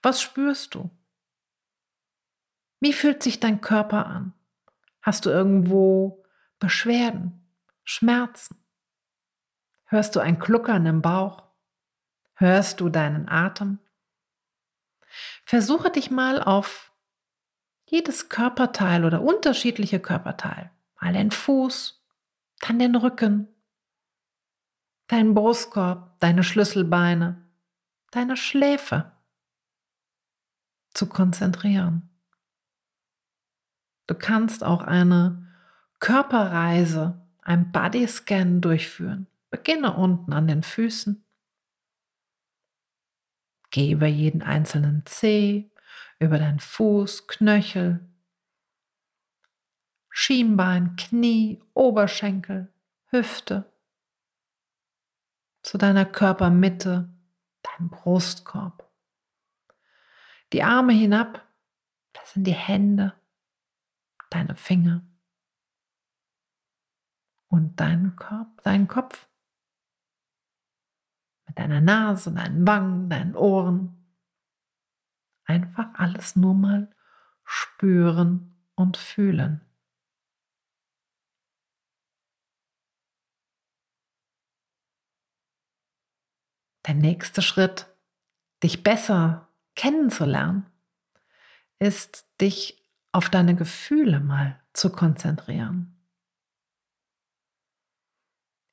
Was 0.00 0.22
spürst 0.22 0.74
du? 0.74 0.90
Wie 2.80 2.94
fühlt 2.94 3.22
sich 3.22 3.38
dein 3.38 3.60
Körper 3.60 4.06
an? 4.06 4.32
Hast 5.02 5.26
du 5.26 5.30
irgendwo 5.30 6.24
Beschwerden? 6.58 7.46
Schmerzen? 7.84 8.56
Hörst 9.84 10.16
du 10.16 10.20
ein 10.20 10.38
Kluckern 10.38 10.86
im 10.86 11.02
Bauch? 11.02 11.42
Hörst 12.32 12.80
du 12.80 12.88
deinen 12.88 13.28
Atem? 13.28 13.78
Versuche 15.44 15.90
dich 15.90 16.10
mal 16.10 16.42
auf 16.42 16.93
jedes 17.94 18.28
Körperteil 18.28 19.04
oder 19.04 19.22
unterschiedliche 19.22 20.00
Körperteil. 20.00 20.72
Mal 21.00 21.12
den 21.12 21.30
Fuß, 21.30 22.04
dann 22.60 22.80
den 22.80 22.96
Rücken, 22.96 23.46
deinen 25.06 25.34
Brustkorb, 25.34 26.18
deine 26.18 26.42
Schlüsselbeine, 26.42 27.46
deine 28.10 28.36
Schläfe 28.36 29.12
zu 30.92 31.08
konzentrieren. 31.08 32.10
Du 34.08 34.14
kannst 34.16 34.64
auch 34.64 34.82
eine 34.82 35.46
Körperreise 36.00 37.24
ein 37.42 37.70
Bodyscan 37.70 38.60
durchführen. 38.60 39.28
Beginne 39.50 39.94
unten 39.94 40.32
an 40.32 40.48
den 40.48 40.64
Füßen. 40.64 41.24
Geh 43.70 43.92
über 43.92 44.06
jeden 44.06 44.42
einzelnen 44.42 45.04
Zeh, 45.06 45.70
über 46.24 46.38
deinen 46.38 46.60
Fuß, 46.60 47.26
Knöchel, 47.26 48.08
Schienbein, 50.10 50.96
Knie, 50.96 51.62
Oberschenkel, 51.74 52.72
Hüfte, 53.06 53.72
zu 55.62 55.78
deiner 55.78 56.04
Körpermitte, 56.04 57.08
deinem 57.62 57.90
Brustkorb. 57.90 58.88
Die 60.52 60.62
Arme 60.62 60.92
hinab, 60.92 61.44
das 62.12 62.32
sind 62.32 62.46
die 62.46 62.54
Hände, 62.54 63.14
deine 64.30 64.54
Finger 64.54 65.02
und 67.48 67.80
deinen 67.80 68.14
Kopf, 68.16 68.60
deinen 68.62 68.88
Kopf. 68.88 69.28
Mit 71.46 71.58
deiner 71.58 71.80
Nase, 71.80 72.32
deinen 72.32 72.66
Wangen, 72.66 73.08
deinen 73.10 73.36
Ohren. 73.36 74.03
Einfach 75.44 75.94
alles 75.94 76.36
nur 76.36 76.54
mal 76.54 76.94
spüren 77.44 78.56
und 78.74 78.96
fühlen. 78.96 79.60
Der 86.86 86.94
nächste 86.94 87.40
Schritt, 87.40 87.86
dich 88.62 88.82
besser 88.82 89.48
kennenzulernen, 89.74 90.66
ist, 91.78 92.26
dich 92.40 92.82
auf 93.12 93.30
deine 93.30 93.54
Gefühle 93.54 94.20
mal 94.20 94.60
zu 94.72 94.90
konzentrieren. 94.90 95.94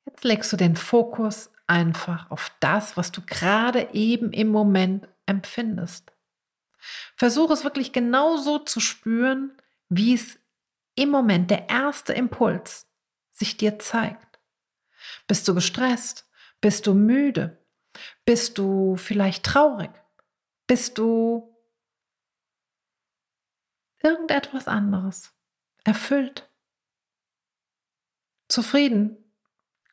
Jetzt 0.04 0.24
legst 0.24 0.52
du 0.52 0.56
den 0.56 0.76
Fokus 0.76 1.50
einfach 1.66 2.30
auf 2.30 2.54
das, 2.60 2.96
was 2.96 3.12
du 3.12 3.22
gerade 3.22 3.94
eben 3.94 4.32
im 4.32 4.48
Moment 4.48 5.08
empfindest. 5.26 6.11
Versuche 7.16 7.52
es 7.52 7.64
wirklich 7.64 7.92
genauso 7.92 8.58
zu 8.58 8.80
spüren, 8.80 9.56
wie 9.88 10.14
es 10.14 10.38
im 10.94 11.10
Moment 11.10 11.50
der 11.50 11.68
erste 11.68 12.12
Impuls 12.12 12.86
sich 13.30 13.56
dir 13.56 13.78
zeigt. 13.78 14.40
Bist 15.26 15.48
du 15.48 15.54
gestresst? 15.54 16.28
Bist 16.60 16.86
du 16.86 16.94
müde? 16.94 17.64
Bist 18.24 18.58
du 18.58 18.96
vielleicht 18.96 19.44
traurig? 19.44 19.90
Bist 20.66 20.98
du 20.98 21.56
irgendetwas 24.02 24.68
anderes? 24.68 25.32
Erfüllt? 25.84 26.48
Zufrieden? 28.48 29.22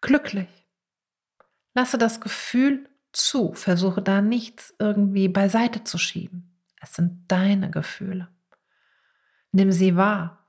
glücklich. 0.01 0.47
Lasse 1.73 1.97
das 1.97 2.21
Gefühl 2.21 2.89
zu, 3.11 3.53
versuche 3.53 4.01
da 4.01 4.21
nichts 4.21 4.73
irgendwie 4.79 5.27
beiseite 5.27 5.83
zu 5.83 5.97
schieben. 5.97 6.48
Es 6.79 6.93
sind 6.93 7.31
deine 7.31 7.69
Gefühle. 7.69 8.29
Nimm 9.51 9.71
sie 9.71 9.95
wahr. 9.95 10.47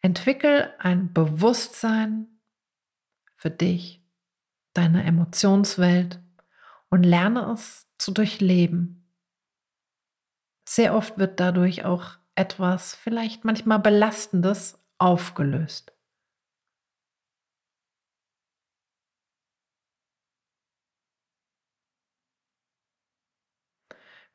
Entwickel 0.00 0.72
ein 0.78 1.12
Bewusstsein 1.12 2.26
für 3.36 3.50
dich, 3.50 4.02
deine 4.74 5.04
Emotionswelt 5.04 6.20
und 6.90 7.04
lerne 7.04 7.52
es 7.52 7.88
zu 7.98 8.12
durchleben. 8.12 9.10
Sehr 10.68 10.94
oft 10.94 11.18
wird 11.18 11.40
dadurch 11.40 11.84
auch 11.84 12.18
etwas 12.34 12.94
vielleicht 12.94 13.44
manchmal 13.44 13.78
Belastendes 13.78 14.78
aufgelöst. 14.98 15.93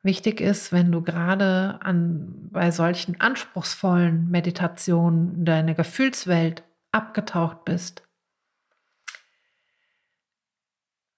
Wichtig 0.02 0.40
ist, 0.40 0.72
wenn 0.72 0.90
du 0.90 1.02
gerade 1.02 1.78
an, 1.82 2.48
bei 2.50 2.70
solchen 2.70 3.20
anspruchsvollen 3.20 4.30
Meditationen 4.30 5.34
in 5.34 5.44
deine 5.44 5.74
Gefühlswelt 5.74 6.62
abgetaucht 6.90 7.66
bist, 7.66 8.02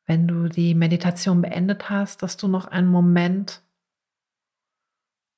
wenn 0.07 0.27
du 0.27 0.49
die 0.49 0.75
Meditation 0.75 1.43
beendet 1.43 1.91
hast, 1.91 2.23
dass 2.25 2.37
du 2.37 2.49
noch 2.49 2.67
einen 2.67 2.89
Moment 2.89 3.63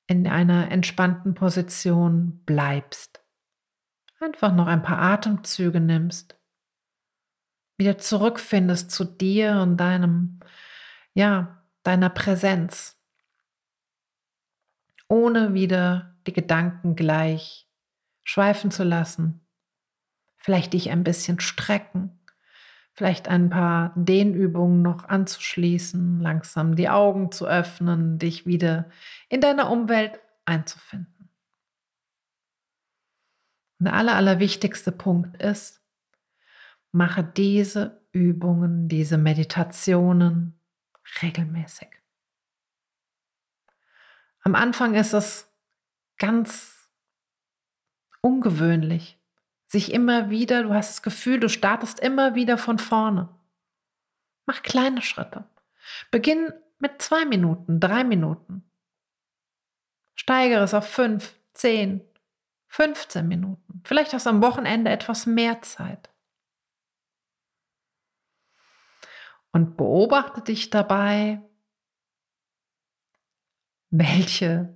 in 0.07 0.27
einer 0.27 0.71
entspannten 0.71 1.35
Position 1.35 2.41
bleibst. 2.45 3.23
Einfach 4.19 4.53
noch 4.53 4.67
ein 4.67 4.81
paar 4.81 4.99
Atemzüge 4.99 5.79
nimmst, 5.79 6.35
wieder 7.77 7.99
zurückfindest 7.99 8.89
zu 8.89 9.05
dir 9.05 9.59
und 9.61 9.77
deinem, 9.77 10.39
ja, 11.13 11.63
deiner 11.83 12.09
Präsenz 12.09 12.94
ohne 15.07 15.53
wieder 15.53 16.15
die 16.27 16.33
Gedanken 16.33 16.95
gleich 16.95 17.67
schweifen 18.23 18.71
zu 18.71 18.83
lassen, 18.83 19.47
vielleicht 20.37 20.73
dich 20.73 20.89
ein 20.89 21.03
bisschen 21.03 21.39
strecken, 21.39 22.19
vielleicht 22.93 23.27
ein 23.27 23.49
paar 23.49 23.93
Dehnübungen 23.95 24.81
noch 24.81 25.05
anzuschließen, 25.05 26.19
langsam 26.19 26.75
die 26.75 26.89
Augen 26.89 27.31
zu 27.31 27.47
öffnen, 27.47 28.17
dich 28.17 28.45
wieder 28.45 28.89
in 29.29 29.41
deiner 29.41 29.69
Umwelt 29.69 30.19
einzufinden. 30.45 31.29
Und 33.79 33.85
der 33.85 33.93
aller, 33.95 34.15
allerwichtigste 34.15 34.91
Punkt 34.91 35.41
ist, 35.41 35.81
mache 36.91 37.23
diese 37.23 38.07
Übungen, 38.13 38.87
diese 38.87 39.17
Meditationen 39.17 40.57
regelmäßig. 41.21 41.89
Am 44.45 44.53
Anfang 44.53 44.93
ist 44.93 45.13
es 45.13 45.51
ganz 46.17 46.87
ungewöhnlich, 48.21 49.19
sich 49.65 49.91
immer 49.91 50.29
wieder, 50.29 50.61
du 50.63 50.73
hast 50.73 50.89
das 50.89 51.01
Gefühl, 51.01 51.39
du 51.39 51.49
startest 51.49 51.99
immer 51.99 52.35
wieder 52.35 52.59
von 52.59 52.77
vorne. 52.77 53.27
Mach 54.45 54.61
kleine 54.61 55.01
Schritte. 55.01 55.49
Beginn 56.11 56.53
mit 56.77 57.01
zwei 57.01 57.25
Minuten, 57.25 57.79
drei 57.79 58.03
Minuten. 58.03 58.69
Steigere 60.13 60.63
es 60.63 60.75
auf 60.75 60.87
fünf, 60.87 61.39
zehn, 61.53 62.01
15 62.67 63.27
Minuten. 63.27 63.81
Vielleicht 63.83 64.13
hast 64.13 64.27
du 64.27 64.29
am 64.29 64.43
Wochenende 64.43 64.91
etwas 64.91 65.25
mehr 65.25 65.61
Zeit. 65.63 66.09
Und 69.51 69.75
beobachte 69.77 70.41
dich 70.41 70.69
dabei, 70.69 71.41
welche 73.89 74.75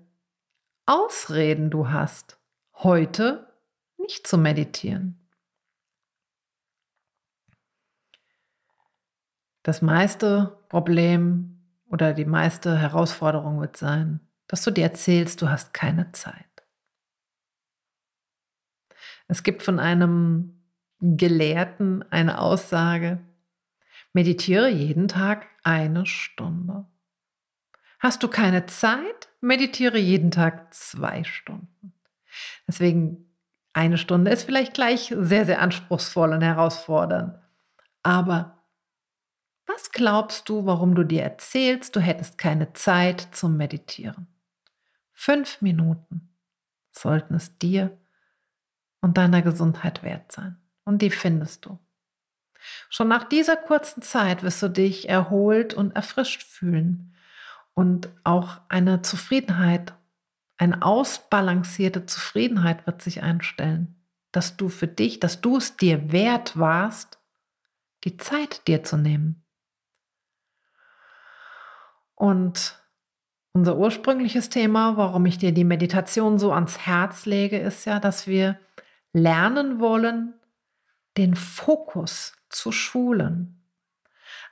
Ausreden 0.85 1.69
du 1.69 1.89
hast, 1.89 2.39
heute 2.73 3.53
nicht 3.97 4.25
zu 4.25 4.37
meditieren. 4.37 5.19
Das 9.63 9.81
meiste 9.81 10.57
Problem 10.69 11.61
oder 11.89 12.13
die 12.13 12.25
meiste 12.25 12.77
Herausforderung 12.77 13.59
wird 13.59 13.77
sein, 13.77 14.19
dass 14.47 14.63
du 14.63 14.71
dir 14.71 14.83
erzählst, 14.83 15.41
du 15.41 15.49
hast 15.49 15.73
keine 15.73 16.11
Zeit. 16.11 16.45
Es 19.27 19.43
gibt 19.43 19.61
von 19.61 19.79
einem 19.79 20.63
Gelehrten 21.01 22.03
eine 22.11 22.41
Aussage, 22.41 23.19
meditiere 24.11 24.69
jeden 24.69 25.07
Tag 25.07 25.47
eine 25.63 26.05
Stunde. 26.05 26.87
Hast 27.99 28.23
du 28.23 28.29
keine 28.29 28.65
Zeit, 28.65 29.27
meditiere 29.41 29.97
jeden 29.97 30.31
Tag 30.31 30.73
zwei 30.73 31.25
Stunden. 31.25 31.93
Deswegen 32.65 33.29
eine 33.73 33.97
Stunde 33.97 34.31
ist 34.31 34.43
vielleicht 34.43 34.73
gleich 34.73 35.13
sehr, 35.17 35.45
sehr 35.45 35.61
anspruchsvoll 35.61 36.31
und 36.31 36.41
herausfordernd. 36.41 37.37
Aber 38.01 38.63
was 39.67 39.91
glaubst 39.91 40.47
du, 40.47 40.65
warum 40.65 40.95
du 40.95 41.03
dir 41.03 41.23
erzählst, 41.23 41.95
du 41.95 41.99
hättest 41.99 42.37
keine 42.37 42.73
Zeit 42.73 43.27
zum 43.33 43.57
Meditieren? 43.57 44.27
Fünf 45.11 45.61
Minuten 45.61 46.33
sollten 46.91 47.35
es 47.35 47.57
dir 47.57 47.97
und 49.01 49.17
deiner 49.17 49.41
Gesundheit 49.41 50.03
wert 50.03 50.31
sein. 50.31 50.57
Und 50.85 51.01
die 51.01 51.11
findest 51.11 51.65
du. 51.65 51.77
Schon 52.89 53.09
nach 53.09 53.25
dieser 53.25 53.57
kurzen 53.57 54.01
Zeit 54.01 54.41
wirst 54.41 54.63
du 54.63 54.69
dich 54.69 55.07
erholt 55.07 55.73
und 55.73 55.95
erfrischt 55.95 56.43
fühlen 56.43 57.13
und 57.79 58.09
auch 58.25 58.59
eine 58.67 59.03
Zufriedenheit, 59.03 59.93
eine 60.57 60.81
ausbalancierte 60.81 62.05
Zufriedenheit 62.05 62.85
wird 62.85 63.01
sich 63.01 63.23
einstellen, 63.23 63.95
dass 64.33 64.57
du 64.57 64.67
für 64.67 64.85
dich, 64.87 65.21
dass 65.21 65.39
du 65.39 65.55
es 65.55 65.77
dir 65.77 66.11
wert 66.11 66.59
warst, 66.59 67.19
die 68.03 68.17
Zeit 68.17 68.67
dir 68.67 68.83
zu 68.83 68.97
nehmen. 68.97 69.45
Und 72.15 72.83
unser 73.53 73.77
ursprüngliches 73.77 74.49
Thema, 74.49 74.97
warum 74.97 75.25
ich 75.25 75.37
dir 75.37 75.53
die 75.53 75.63
Meditation 75.63 76.37
so 76.37 76.51
ans 76.51 76.79
Herz 76.79 77.25
lege, 77.25 77.59
ist 77.59 77.85
ja, 77.85 78.01
dass 78.01 78.27
wir 78.27 78.59
lernen 79.13 79.79
wollen, 79.79 80.33
den 81.15 81.33
Fokus 81.33 82.33
zu 82.49 82.73
schulen. 82.73 83.63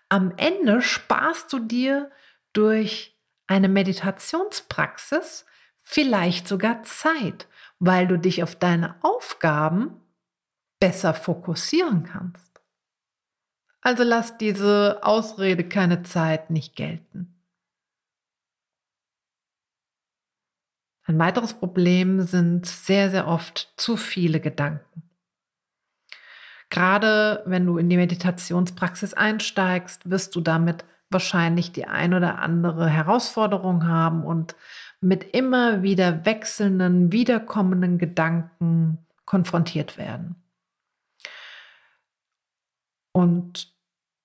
Am 0.08 0.32
Ende 0.38 0.82
sparst 0.82 1.52
du 1.52 1.60
dir 1.60 2.10
durch 2.54 3.17
eine 3.48 3.70
Meditationspraxis 3.70 5.46
vielleicht 5.82 6.48
sogar 6.48 6.84
Zeit, 6.84 7.48
weil 7.80 8.08
du 8.08 8.18
dich 8.18 8.44
auf 8.44 8.56
deine 8.56 8.96
Aufgaben 9.02 10.02
besser 10.80 11.14
fokussieren 11.14 12.04
kannst. 12.04 12.62
Also 13.82 14.04
lass 14.04 14.38
diese 14.38 15.00
Ausrede 15.02 15.68
keine 15.68 16.04
Zeit 16.04 16.50
nicht 16.50 16.76
gelten. 16.76 17.34
Ein 21.06 21.18
weiteres 21.20 21.54
Problem 21.54 22.22
sind 22.22 22.66
sehr, 22.66 23.10
sehr 23.10 23.28
oft 23.28 23.74
zu 23.78 23.96
viele 23.96 24.42
Gedanken. 24.42 25.04
Gerade 26.70 27.44
wenn 27.46 27.66
du 27.66 27.78
in 27.78 27.90
die 27.90 27.96
Meditationspraxis 27.96 29.14
einsteigst, 29.14 30.10
wirst 30.10 30.36
du 30.36 30.42
damit 30.42 30.84
wahrscheinlich 31.10 31.72
die 31.72 31.86
ein 31.86 32.14
oder 32.14 32.40
andere 32.40 32.90
Herausforderung 32.90 33.88
haben 33.88 34.24
und 34.24 34.56
mit 35.00 35.24
immer 35.36 35.84
wieder 35.84 36.26
wechselnden, 36.26 37.12
wiederkommenden 37.12 37.98
Gedanken 37.98 39.06
konfrontiert 39.26 39.98
werden. 39.98 40.36
Und 43.14 43.74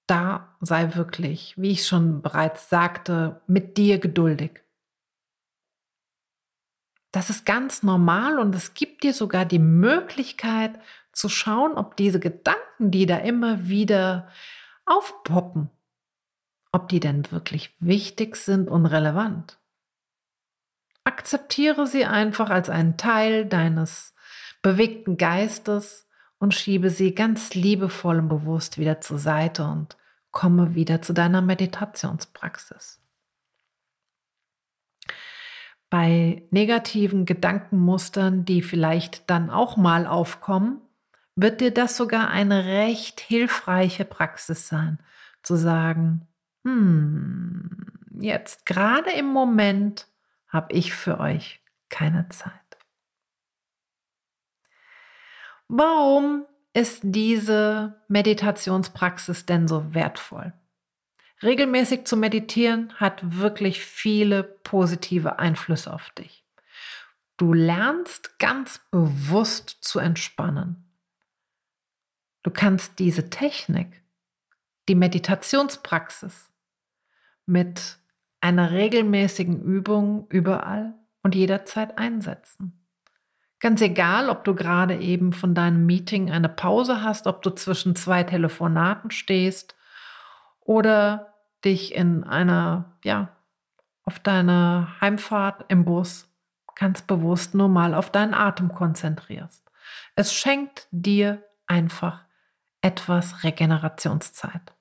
da 0.06 0.56
sei 0.60 0.94
wirklich, 0.94 1.54
wie 1.56 1.70
ich 1.70 1.86
schon 1.86 2.22
bereits 2.22 2.68
sagte, 2.68 3.40
mit 3.46 3.76
dir 3.76 3.98
geduldig. 3.98 4.62
Das 7.12 7.30
ist 7.30 7.44
ganz 7.44 7.82
normal 7.82 8.38
und 8.38 8.54
es 8.54 8.74
gibt 8.74 9.02
dir 9.02 9.12
sogar 9.12 9.44
die 9.44 9.58
Möglichkeit 9.58 10.78
zu 11.12 11.28
schauen, 11.28 11.74
ob 11.74 11.96
diese 11.96 12.20
Gedanken, 12.20 12.90
die 12.90 13.06
da 13.06 13.18
immer 13.18 13.68
wieder 13.68 14.28
aufpoppen, 14.86 15.70
ob 16.72 16.88
die 16.88 17.00
denn 17.00 17.30
wirklich 17.30 17.76
wichtig 17.78 18.36
sind 18.36 18.68
und 18.68 18.86
relevant. 18.86 19.58
Akzeptiere 21.04 21.86
sie 21.86 22.04
einfach 22.04 22.50
als 22.50 22.70
einen 22.70 22.96
Teil 22.96 23.46
deines 23.46 24.14
bewegten 24.62 25.16
Geistes 25.16 26.08
und 26.38 26.54
schiebe 26.54 26.90
sie 26.90 27.14
ganz 27.14 27.54
liebevoll 27.54 28.18
und 28.18 28.28
bewusst 28.28 28.78
wieder 28.78 29.00
zur 29.00 29.18
Seite 29.18 29.64
und 29.64 29.96
komme 30.30 30.74
wieder 30.74 31.02
zu 31.02 31.12
deiner 31.12 31.42
Meditationspraxis 31.42 33.02
bei 35.92 36.42
negativen 36.50 37.26
Gedankenmustern, 37.26 38.46
die 38.46 38.62
vielleicht 38.62 39.28
dann 39.28 39.50
auch 39.50 39.76
mal 39.76 40.06
aufkommen, 40.06 40.80
wird 41.36 41.60
dir 41.60 41.70
das 41.70 41.98
sogar 41.98 42.30
eine 42.30 42.64
recht 42.64 43.20
hilfreiche 43.20 44.06
Praxis 44.06 44.68
sein, 44.68 44.98
zu 45.42 45.54
sagen, 45.54 46.26
hm, 46.64 47.86
jetzt 48.20 48.66
gerade 48.66 49.10
im 49.12 49.26
Moment 49.26 50.06
habe 50.48 50.72
ich 50.72 50.92
für 50.92 51.18
euch 51.18 51.60
keine 51.88 52.28
Zeit. 52.28 52.52
Warum 55.68 56.46
ist 56.74 57.00
diese 57.02 58.02
Meditationspraxis 58.08 59.46
denn 59.46 59.66
so 59.66 59.94
wertvoll? 59.94 60.52
Regelmäßig 61.42 62.04
zu 62.04 62.16
meditieren 62.16 62.92
hat 63.00 63.38
wirklich 63.38 63.84
viele 63.84 64.44
positive 64.44 65.38
Einflüsse 65.38 65.92
auf 65.92 66.10
dich. 66.10 66.44
Du 67.36 67.52
lernst 67.52 68.38
ganz 68.38 68.80
bewusst 68.90 69.78
zu 69.80 69.98
entspannen. 69.98 70.88
Du 72.44 72.50
kannst 72.50 72.98
diese 72.98 73.30
Technik, 73.30 74.02
die 74.88 74.94
Meditationspraxis 74.94 76.51
mit 77.46 77.98
einer 78.40 78.70
regelmäßigen 78.70 79.62
Übung 79.62 80.26
überall 80.28 80.94
und 81.22 81.34
jederzeit 81.34 81.98
einsetzen. 81.98 82.78
Ganz 83.60 83.80
egal, 83.80 84.28
ob 84.28 84.42
du 84.42 84.56
gerade 84.56 84.96
eben 84.96 85.32
von 85.32 85.54
deinem 85.54 85.86
Meeting 85.86 86.30
eine 86.32 86.48
Pause 86.48 87.02
hast, 87.02 87.28
ob 87.28 87.42
du 87.42 87.50
zwischen 87.50 87.94
zwei 87.94 88.24
Telefonaten 88.24 89.12
stehst 89.12 89.76
oder 90.60 91.34
dich 91.64 91.94
in 91.94 92.24
einer, 92.24 92.96
ja, 93.04 93.36
auf 94.02 94.18
deiner 94.18 95.00
Heimfahrt 95.00 95.66
im 95.68 95.84
Bus 95.84 96.28
ganz 96.74 97.02
bewusst 97.02 97.54
nur 97.54 97.68
mal 97.68 97.94
auf 97.94 98.10
deinen 98.10 98.34
Atem 98.34 98.74
konzentrierst. 98.74 99.70
Es 100.16 100.34
schenkt 100.34 100.88
dir 100.90 101.44
einfach 101.68 102.24
etwas 102.80 103.44
Regenerationszeit. 103.44 104.72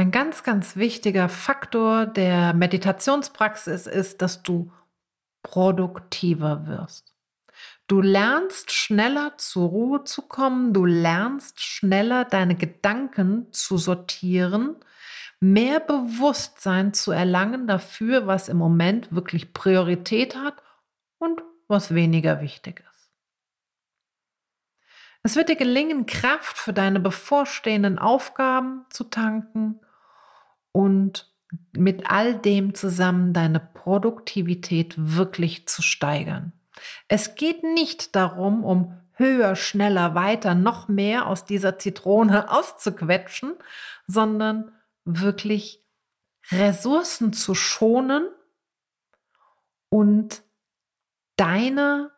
Ein 0.00 0.12
ganz, 0.12 0.44
ganz 0.44 0.76
wichtiger 0.76 1.28
Faktor 1.28 2.06
der 2.06 2.54
Meditationspraxis 2.54 3.86
ist, 3.86 4.22
dass 4.22 4.42
du 4.42 4.72
produktiver 5.42 6.66
wirst. 6.66 7.14
Du 7.86 8.00
lernst 8.00 8.72
schneller 8.72 9.34
zur 9.36 9.68
Ruhe 9.68 10.04
zu 10.04 10.22
kommen, 10.22 10.72
du 10.72 10.86
lernst 10.86 11.60
schneller 11.60 12.24
deine 12.24 12.54
Gedanken 12.54 13.52
zu 13.52 13.76
sortieren, 13.76 14.76
mehr 15.38 15.80
Bewusstsein 15.80 16.94
zu 16.94 17.12
erlangen 17.12 17.66
dafür, 17.66 18.26
was 18.26 18.48
im 18.48 18.56
Moment 18.56 19.14
wirklich 19.14 19.52
Priorität 19.52 20.34
hat 20.34 20.62
und 21.18 21.42
was 21.68 21.94
weniger 21.94 22.40
wichtig 22.40 22.82
ist. 22.90 23.12
Es 25.22 25.36
wird 25.36 25.50
dir 25.50 25.56
gelingen, 25.56 26.06
Kraft 26.06 26.56
für 26.56 26.72
deine 26.72 27.00
bevorstehenden 27.00 27.98
Aufgaben 27.98 28.86
zu 28.88 29.04
tanken 29.04 29.78
und 30.72 31.30
mit 31.72 32.10
all 32.10 32.34
dem 32.34 32.74
zusammen 32.74 33.32
deine 33.32 33.60
Produktivität 33.60 34.94
wirklich 34.96 35.66
zu 35.66 35.82
steigern. 35.82 36.52
Es 37.08 37.34
geht 37.34 37.62
nicht 37.62 38.14
darum, 38.14 38.64
um 38.64 38.96
höher, 39.14 39.54
schneller, 39.56 40.14
weiter, 40.14 40.54
noch 40.54 40.88
mehr 40.88 41.26
aus 41.26 41.44
dieser 41.44 41.78
Zitrone 41.78 42.50
auszuquetschen, 42.50 43.54
sondern 44.06 44.72
wirklich 45.04 45.84
Ressourcen 46.50 47.32
zu 47.32 47.54
schonen 47.54 48.28
und 49.88 50.42
deine 51.36 52.10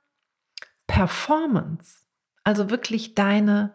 Performance, 0.86 2.02
also 2.44 2.70
wirklich 2.70 3.14
deine, 3.14 3.74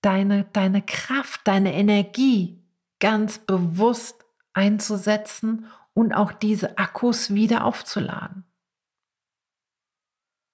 deine, 0.00 0.44
deine 0.52 0.82
Kraft, 0.82 1.40
deine 1.44 1.74
Energie 1.74 2.63
ganz 3.04 3.36
bewusst 3.38 4.24
einzusetzen 4.54 5.66
und 5.92 6.14
auch 6.14 6.32
diese 6.32 6.78
Akkus 6.78 7.34
wieder 7.34 7.66
aufzuladen. 7.66 8.44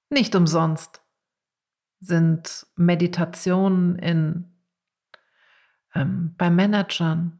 Nicht 0.09 0.35
umsonst 0.35 1.01
sind 2.01 2.67
Meditationen 2.75 3.97
in, 4.01 4.53
ähm, 5.95 6.35
bei 6.37 6.51
Managern, 6.51 7.39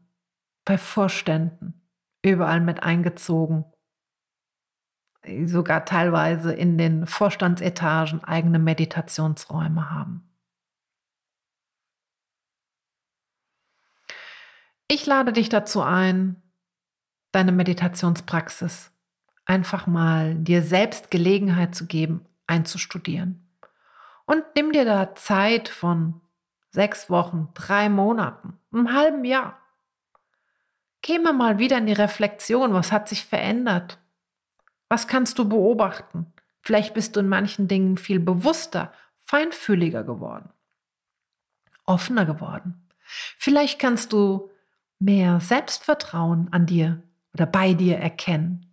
bei 0.63 0.77
Vorständen 0.77 1.85
überall 2.23 2.61
mit 2.61 2.81
eingezogen. 2.81 3.65
Sogar 5.43 5.83
teilweise 5.83 6.53
in 6.53 6.77
den 6.77 7.05
Vorstandsetagen 7.05 8.23
eigene 8.23 8.59
Meditationsräume 8.59 9.91
haben. 9.91 10.30
Ich 14.93 15.05
lade 15.05 15.31
dich 15.31 15.47
dazu 15.47 15.81
ein, 15.81 16.35
deine 17.31 17.53
Meditationspraxis 17.53 18.91
einfach 19.45 19.87
mal 19.87 20.35
dir 20.35 20.61
selbst 20.63 21.09
Gelegenheit 21.09 21.73
zu 21.73 21.85
geben, 21.85 22.25
einzustudieren. 22.45 23.47
Und 24.25 24.43
nimm 24.53 24.73
dir 24.73 24.83
da 24.83 25.15
Zeit 25.15 25.69
von 25.69 26.19
sechs 26.71 27.09
Wochen, 27.09 27.47
drei 27.53 27.87
Monaten, 27.87 28.59
einem 28.73 28.91
halben 28.91 29.23
Jahr. 29.23 29.57
Geh 31.01 31.19
mal 31.19 31.57
wieder 31.57 31.77
in 31.77 31.85
die 31.85 31.93
Reflexion, 31.93 32.73
was 32.73 32.91
hat 32.91 33.07
sich 33.07 33.25
verändert? 33.25 33.97
Was 34.89 35.07
kannst 35.07 35.39
du 35.39 35.47
beobachten? 35.47 36.33
Vielleicht 36.63 36.93
bist 36.93 37.15
du 37.15 37.21
in 37.21 37.29
manchen 37.29 37.69
Dingen 37.69 37.95
viel 37.95 38.19
bewusster, 38.19 38.91
feinfühliger 39.21 40.03
geworden, 40.03 40.49
offener 41.85 42.25
geworden. 42.25 42.89
Vielleicht 43.37 43.79
kannst 43.79 44.11
du 44.11 44.50
mehr 45.01 45.39
Selbstvertrauen 45.39 46.47
an 46.51 46.65
dir 46.65 47.01
oder 47.33 47.45
bei 47.45 47.73
dir 47.73 47.97
erkennen. 47.97 48.67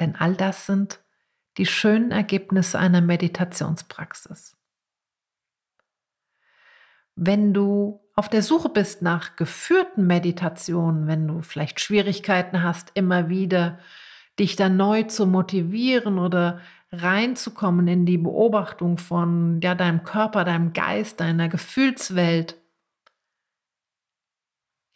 Denn 0.00 0.16
all 0.16 0.34
das 0.34 0.66
sind 0.66 1.00
die 1.58 1.66
schönen 1.66 2.10
Ergebnisse 2.10 2.78
einer 2.78 3.00
Meditationspraxis. 3.00 4.56
Wenn 7.14 7.54
du 7.54 8.00
auf 8.16 8.28
der 8.28 8.42
Suche 8.42 8.68
bist 8.68 9.02
nach 9.02 9.36
geführten 9.36 10.06
Meditationen, 10.06 11.06
wenn 11.06 11.28
du 11.28 11.42
vielleicht 11.42 11.78
Schwierigkeiten 11.78 12.62
hast, 12.62 12.90
immer 12.94 13.28
wieder 13.28 13.78
dich 14.38 14.56
dann 14.56 14.76
neu 14.76 15.04
zu 15.04 15.26
motivieren 15.26 16.18
oder 16.18 16.60
reinzukommen 16.90 17.86
in 17.86 18.06
die 18.06 18.18
Beobachtung 18.18 18.98
von 18.98 19.60
ja, 19.62 19.74
deinem 19.74 20.02
Körper, 20.02 20.44
deinem 20.44 20.72
Geist, 20.72 21.20
deiner 21.20 21.48
Gefühlswelt. 21.48 22.56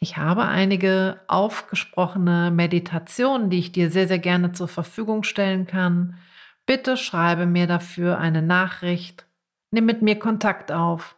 Ich 0.01 0.15
habe 0.15 0.45
einige 0.45 1.19
aufgesprochene 1.27 2.51
Meditationen, 2.51 3.49
die 3.49 3.59
ich 3.59 3.73
dir 3.73 3.91
sehr, 3.91 4.07
sehr 4.07 4.19
gerne 4.19 4.53
zur 4.53 4.69
Verfügung 4.69 5.23
stellen 5.23 5.67
kann. 5.67 6.17
Bitte 6.65 6.95
schreibe 6.95 7.45
mir 7.45 7.67
dafür 7.67 8.17
eine 8.17 8.41
Nachricht, 8.41 9.25
nimm 9.71 9.85
mit 9.85 10.01
mir 10.01 10.17
Kontakt 10.17 10.71
auf 10.71 11.17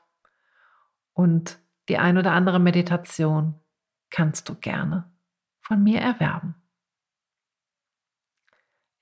und 1.13 1.59
die 1.89 1.99
ein 1.99 2.17
oder 2.17 2.31
andere 2.31 2.59
Meditation 2.59 3.59
kannst 4.09 4.49
du 4.49 4.55
gerne 4.55 5.11
von 5.61 5.83
mir 5.83 5.99
erwerben. 5.99 6.55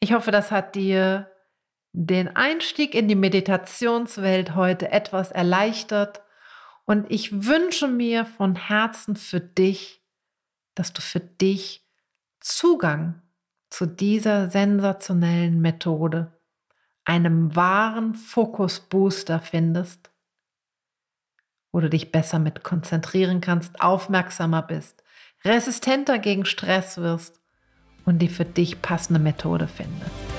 Ich 0.02 0.13
hoffe, 0.13 0.32
das 0.32 0.52
hat 0.52 0.76
dir 0.76 1.32
den 1.94 2.36
Einstieg 2.36 2.96
in 2.96 3.08
die 3.08 3.15
Meditationswelt 3.15 4.56
heute 4.56 4.92
etwas 4.92 5.32
erleichtert 5.32 6.22
und 6.89 7.06
ich 7.12 7.45
wünsche 7.45 7.88
mir 7.88 8.25
von 8.25 8.56
Herzen 8.56 9.15
für 9.15 9.39
dich, 9.39 10.02
dass 10.73 10.91
du 10.91 11.04
für 11.04 11.19
dich 11.19 11.88
Zugang 12.39 13.21
zu 13.69 13.86
dieser 13.86 14.49
sensationellen 14.49 15.62
Methode 15.62 16.34
einem 17.06 17.56
wahren 17.56 18.15
Fokusbooster 18.15 19.39
findest, 19.39 20.10
wo 21.71 21.80
du 21.80 21.91
dich 21.91 22.12
besser 22.12 22.39
mit 22.39 22.63
konzentrieren 22.63 23.39
kannst, 23.39 23.80
aufmerksamer 23.80 24.63
bist, 24.63 25.04
resistenter 25.45 26.17
gegen 26.17 26.45
Stress 26.45 26.97
wirst 26.97 27.39
und 28.06 28.17
die 28.17 28.30
für 28.30 28.45
dich 28.45 28.82
passende 28.82 29.19
Methode 29.19 29.67
findest. 29.67 30.38